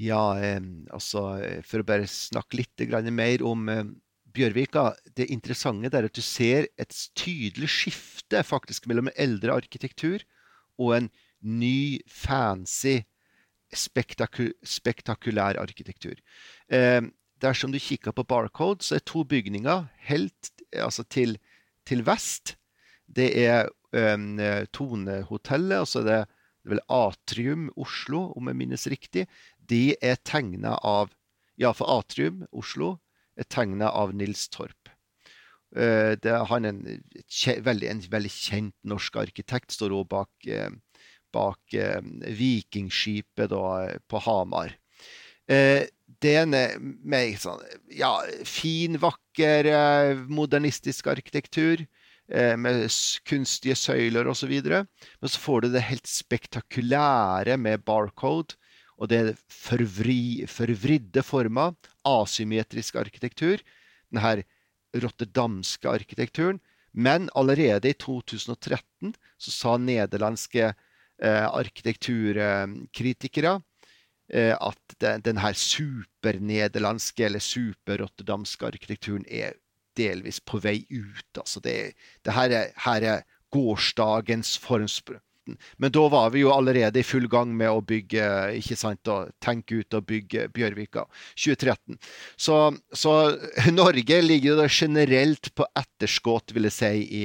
Ja, 0.00 0.38
eh, 0.40 0.60
altså 0.94 1.24
For 1.66 1.82
å 1.82 1.88
bare 1.88 2.08
snakke 2.08 2.62
litt 2.62 2.84
mer 3.12 3.44
om 3.44 3.68
eh, 3.68 3.84
Bjørvika. 4.30 4.94
Det 5.16 5.26
interessante 5.32 5.90
er 5.92 6.06
at 6.06 6.16
du 6.16 6.22
ser 6.22 6.68
et 6.78 6.94
tydelig 7.18 7.68
skifte 7.68 8.42
faktisk 8.46 8.86
mellom 8.86 9.10
eldre 9.16 9.56
arkitektur 9.58 10.22
og 10.80 10.94
en 10.96 11.08
ny, 11.40 12.00
fancy, 12.06 13.02
spektaku 13.74 14.50
spektakulær 14.66 15.58
arkitektur. 15.60 16.16
Eh, 16.70 17.02
dersom 17.42 17.72
du 17.72 17.80
kikker 17.80 18.14
på 18.14 18.24
Barcode, 18.24 18.84
så 18.84 18.96
er 18.96 19.04
to 19.04 19.24
bygninger 19.24 19.88
helt 20.08 20.50
altså 20.72 21.04
til, 21.04 21.36
til 21.84 22.04
vest. 22.06 22.56
Det 23.10 23.32
er 23.42 23.68
um, 23.90 24.38
Tonehotellet, 24.72 25.80
og 25.80 25.88
så 25.88 26.02
er 26.02 26.06
det, 26.06 26.18
det 26.60 26.68
er 26.68 26.74
vel 26.74 26.82
Atrium 26.92 27.70
Oslo, 27.80 28.28
om 28.36 28.50
jeg 28.50 28.58
minnes 28.60 28.86
riktig 28.92 29.24
de 29.70 29.94
er 30.02 30.18
tegna 30.26 30.76
av 30.86 31.12
Iallfall 31.60 32.00
Atrium, 32.00 32.44
Oslo, 32.56 32.96
er 33.38 33.46
tegna 33.48 33.90
av 33.94 34.14
Nils 34.16 34.48
Torp. 34.52 34.90
Eh, 35.76 36.16
det 36.18 36.32
er 36.34 36.46
han 36.50 36.66
en, 36.66 36.80
veldig, 37.62 37.88
en 37.92 38.02
veldig 38.10 38.32
kjent 38.34 38.76
norsk 38.90 39.20
arkitekt, 39.22 39.74
står 39.76 39.94
også 39.94 40.10
bak, 40.10 40.48
eh, 40.50 40.70
bak 41.34 41.76
eh, 41.78 42.00
Vikingskipet 42.40 43.52
da, 43.52 43.64
på 44.10 44.22
Hamar. 44.26 44.76
Det 45.50 46.30
er 46.30 46.44
en 46.44 46.92
mer 47.10 47.32
sånn, 47.42 47.62
ja, 47.90 48.12
fin, 48.46 48.94
vakker, 49.02 49.66
modernistisk 50.30 51.08
arkitektur 51.10 51.82
med 52.30 52.84
kunstige 53.26 53.74
søyler 53.74 54.30
osv. 54.30 54.52
Men 54.62 55.32
så 55.32 55.42
får 55.42 55.64
du 55.64 55.68
det 55.72 55.82
helt 55.88 56.06
spektakulære 56.06 57.56
med 57.58 57.82
barcode, 57.82 58.59
og 59.00 59.08
det 59.08 59.36
forvri, 59.48 60.44
forvridde 60.48 61.22
former, 61.24 61.72
asymmetrisk 62.06 62.96
arkitektur, 63.00 63.58
denne 64.12 64.42
rotterdamske 65.00 65.88
arkitekturen. 65.88 66.60
Men 66.92 67.30
allerede 67.38 67.88
i 67.88 67.94
2013 67.94 69.14
så 69.38 69.50
sa 69.54 69.76
nederlandske 69.78 70.74
eh, 70.74 71.46
arkitekturkritikere 71.46 73.60
eh, 74.34 74.56
at 74.58 74.96
den, 75.00 75.22
den 75.22 75.38
supernederlandske 75.54 77.26
eller 77.28 77.40
superrotterdamske 77.40 78.66
arkitekturen 78.66 79.24
er 79.30 79.54
delvis 79.96 80.40
på 80.42 80.58
vei 80.58 80.84
ut. 80.90 81.38
Altså 81.38 81.60
det, 81.62 81.94
det 82.26 82.32
her, 82.34 82.50
er, 82.50 82.74
her 82.84 83.02
er 83.14 83.22
gårsdagens 83.54 84.58
formspråk 84.58 85.22
men 85.78 85.92
da 85.94 86.06
var 86.12 86.32
vi 86.34 86.44
jo 86.44 86.52
allerede 86.54 87.00
i 87.00 87.06
full 87.06 87.28
gang 87.30 87.52
med 87.56 87.70
å 87.72 87.84
bygge, 87.84 88.26
ikke 88.60 88.78
sant, 88.78 89.10
og 89.10 89.32
tenke 89.42 89.80
ut 89.80 89.96
og 89.98 90.06
bygge 90.08 90.48
Bjørvika. 90.54 91.06
2013. 91.34 91.98
Så, 92.36 92.58
så 92.92 93.16
Norge 93.74 94.20
ligger 94.24 94.60
da 94.60 94.68
generelt 94.70 95.52
på 95.56 95.66
etterskudd, 95.78 96.54
vil 96.56 96.68
jeg 96.70 96.76
si, 96.76 96.94
i 97.22 97.24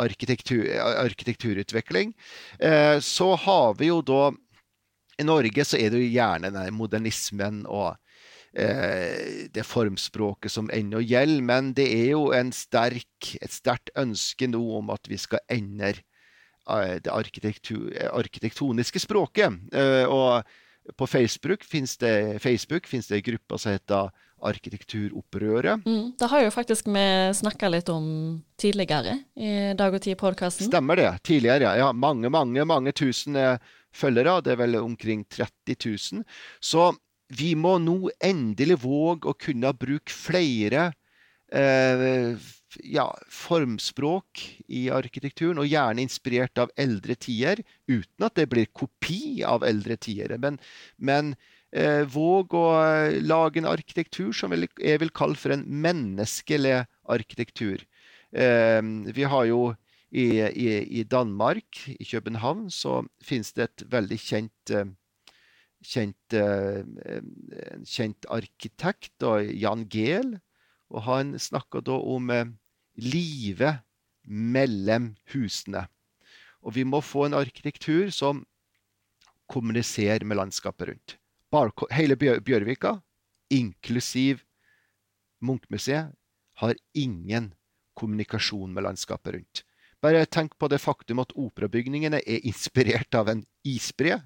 arkitektur, 0.00 0.66
arkitekturutvikling. 0.80 2.14
Eh, 2.58 3.00
så 3.00 3.34
har 3.34 3.74
vi 3.78 3.90
jo 3.90 4.00
da 4.02 4.30
I 5.20 5.24
Norge 5.28 5.64
så 5.68 5.76
er 5.76 5.92
det 5.92 6.00
jo 6.00 6.12
gjerne 6.14 6.48
den 6.54 6.72
modernismen 6.72 7.66
og 7.68 7.90
eh, 8.56 9.50
det 9.52 9.66
formspråket 9.68 10.52
som 10.52 10.70
ennå 10.72 11.02
gjelder, 11.04 11.44
men 11.44 11.74
det 11.76 11.90
er 11.92 12.06
jo 12.14 12.30
sterk, 12.56 13.34
et 13.36 13.52
sterkt 13.52 13.92
ønske 14.00 14.48
nå 14.48 14.62
om 14.78 14.88
at 14.94 15.10
vi 15.10 15.20
skal 15.20 15.44
endre 15.52 16.00
det 16.66 17.12
arkitektoniske 17.12 19.02
språket. 19.02 19.56
Eh, 19.72 20.04
og 20.06 20.44
på 20.96 21.06
Facebook 21.06 21.64
finnes 21.64 21.96
det, 22.00 22.40
Facebook 22.42 22.86
finnes 22.90 23.08
det 23.10 23.22
grupper 23.26 23.60
som 23.60 23.72
heter 23.72 24.10
Arkitekturopprøret. 24.40 25.84
Mm, 25.84 26.14
det 26.16 26.28
har 26.32 26.44
jo 26.46 26.52
faktisk 26.54 26.86
vi 26.88 27.02
snakka 27.36 27.68
litt 27.68 27.90
om 27.92 28.06
tidligere 28.56 29.18
i 29.36 29.74
Dag 29.76 29.92
og 29.92 30.00
Tid-podkasten. 30.00 30.70
Stemmer 30.70 30.96
det. 30.96 31.10
Tidligere, 31.28 31.74
ja. 31.76 31.90
Mange, 31.92 32.30
mange, 32.32 32.64
mange 32.64 32.94
tusen 32.96 33.36
følgere. 33.92 34.38
Det 34.40 34.54
er 34.54 34.62
vel 34.62 34.78
omkring 34.80 35.26
30 35.28 35.76
000. 35.84 36.24
Så 36.60 36.88
vi 37.36 37.52
må 37.54 37.76
nå 37.82 38.10
endelig 38.16 38.80
våge 38.82 39.30
å 39.30 39.36
kunne 39.38 39.72
bruke 39.76 40.12
flere 40.12 40.88
eh, 41.52 42.34
ja, 42.84 43.06
formspråk 43.28 44.42
i 44.68 44.88
arkitekturen, 44.94 45.60
og 45.60 45.68
gjerne 45.68 46.04
inspirert 46.04 46.60
av 46.62 46.72
eldre 46.80 47.16
tider, 47.18 47.62
uten 47.90 48.26
at 48.26 48.36
det 48.38 48.48
blir 48.52 48.70
kopi 48.72 49.42
av 49.46 49.64
eldre 49.66 49.96
tider. 50.00 50.36
Men, 50.42 50.60
men 50.96 51.34
eh, 51.72 52.06
våg 52.06 52.54
å 52.54 52.66
lage 53.24 53.62
en 53.62 53.70
arkitektur 53.70 54.32
som 54.36 54.54
jeg 54.54 55.02
vil 55.02 55.14
kalle 55.14 55.38
for 55.38 55.54
en 55.54 55.66
menneskelig 55.66 56.84
arkitektur. 57.10 57.84
Eh, 58.30 58.82
vi 59.10 59.26
har 59.26 59.50
jo 59.50 59.62
i, 60.10 60.42
i, 60.42 60.70
i, 61.00 61.04
Danmark, 61.06 61.84
i 61.86 62.04
København, 62.04 62.66
så 62.70 63.00
finnes 63.22 63.52
det 63.54 63.68
et 63.68 63.84
veldig 63.92 64.18
kjent 64.18 64.74
eh, 64.74 64.88
kjent, 65.86 66.34
eh, 66.34 67.20
kjent 67.86 68.26
arkitekt, 68.28 69.22
Jan 69.54 69.86
Gehl. 69.88 70.38
Og 70.90 71.04
han 71.06 71.36
snakka 71.38 71.84
da 71.86 71.94
om 71.94 72.30
livet 73.00 73.82
mellom 74.30 75.14
husene. 75.32 75.86
Og 76.60 76.76
vi 76.76 76.84
må 76.84 77.00
få 77.04 77.26
en 77.26 77.38
arkitektur 77.38 78.10
som 78.14 78.44
kommuniserer 79.50 80.24
med 80.24 80.38
landskapet 80.38 80.92
rundt. 80.92 81.16
Hele 81.90 82.16
Bjørvika, 82.16 83.00
inklusiv 83.50 84.44
Munchmuseet, 85.40 86.12
har 86.60 86.76
ingen 86.94 87.54
kommunikasjon 87.96 88.72
med 88.72 88.84
landskapet 88.84 89.34
rundt. 89.34 89.62
Bare 90.00 90.24
tenk 90.26 90.54
på 90.56 90.68
det 90.72 90.80
faktum 90.80 91.20
at 91.20 91.32
operabygningene 91.36 92.20
er 92.20 92.46
inspirert 92.48 93.14
av 93.16 93.28
en 93.32 93.42
isbre. 93.66 94.20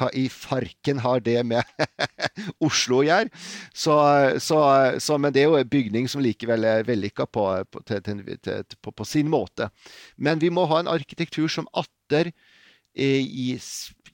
Hva 0.00 0.08
i 0.16 0.26
farken 0.32 1.02
har 1.04 1.20
det 1.20 1.36
med 1.44 1.84
Oslo 2.66 3.02
å 3.02 3.04
gjøre? 3.04 3.28
Så, 3.76 3.96
så, 4.40 4.60
så, 4.96 5.18
men 5.20 5.34
det 5.36 5.44
er 5.44 5.50
jo 5.50 5.58
en 5.60 5.74
bygning 5.74 6.08
som 6.08 6.24
likevel 6.24 6.64
er 6.64 6.86
vellykka 6.88 7.28
på, 7.28 7.44
på, 7.68 7.84
på, 7.84 8.94
på, 8.96 9.08
sin 9.08 9.28
måte. 9.28 9.68
Men 10.16 10.40
vi 10.40 10.48
må 10.48 10.64
ha 10.70 10.80
en 10.80 10.90
arkitektur 10.90 11.50
som 11.52 11.68
atter 11.76 12.32
i, 12.96 13.58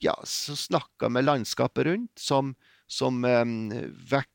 ja, 0.03 0.15
snakker 0.27 1.09
med 1.09 1.25
landskapet 1.25 1.87
rundt, 1.87 2.13
som, 2.19 2.53
som 2.87 3.23
um, 3.23 3.71
vekker 4.11 4.27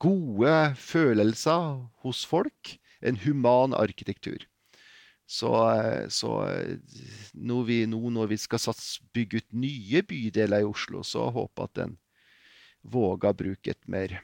gode 0.00 0.54
følelser 0.80 1.82
hos 2.04 2.22
folk. 2.28 2.76
En 3.00 3.16
human 3.16 3.72
arkitektur. 3.72 4.44
Så, 5.30 5.50
så 6.10 6.30
når 7.38 7.66
vi, 7.68 7.76
nå 7.86 8.00
når 8.10 8.32
vi 8.32 8.38
skal 8.40 8.58
sats, 8.58 8.96
bygge 9.14 9.44
ut 9.44 9.52
nye 9.62 10.02
bydeler 10.02 10.64
i 10.64 10.66
Oslo, 10.66 11.04
så 11.06 11.28
håper 11.30 11.68
jeg 11.68 11.70
at 11.70 11.82
en 11.84 11.94
våger 12.90 13.30
å 13.30 13.38
bruke 13.38 13.70
et 13.70 13.86
mer 13.90 14.16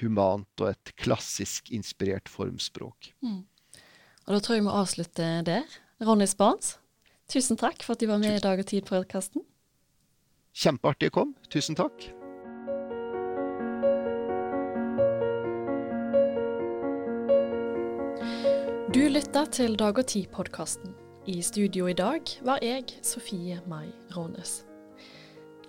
humant 0.00 0.64
og 0.64 0.70
et 0.72 0.94
klassisk 0.96 1.68
inspirert 1.74 2.32
formspråk. 2.32 3.12
Mm. 3.20 3.44
Og 4.24 4.32
Da 4.32 4.40
tror 4.40 4.56
jeg 4.56 4.64
vi 4.64 4.76
avslutter 4.80 5.44
der. 5.44 5.78
Ronny 6.00 6.26
Spans, 6.26 6.78
tusen 7.28 7.60
takk 7.60 7.84
for 7.84 7.94
at 7.94 8.00
du 8.00 8.08
var 8.08 8.22
med 8.22 8.38
i 8.38 8.42
Dag 8.42 8.58
og 8.58 8.66
Tid-podkasten. 8.72 9.44
Kjempeartig 10.54 11.12
å 11.12 11.18
komme. 11.20 11.50
Tusen 11.52 11.76
takk. 11.76 12.08
Du 19.14 19.20
lytter 19.20 19.46
til 19.46 19.76
Dag 19.78 19.94
og 19.94 20.08
Tid-podkasten. 20.10 20.90
I 21.30 21.38
studio 21.46 21.86
i 21.86 21.94
dag 21.94 22.18
var 22.42 22.58
jeg, 22.66 22.98
Sofie 23.06 23.62
Mai 23.70 23.94
Rånes. 24.10 24.66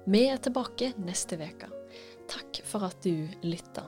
Vi 0.06 0.22
er 0.30 0.38
tilbake 0.46 0.94
neste 1.02 1.34
uke. 1.42 1.66
Takk 2.30 2.62
for 2.70 2.86
at 2.86 3.02
du 3.02 3.26
lytta. 3.42 3.82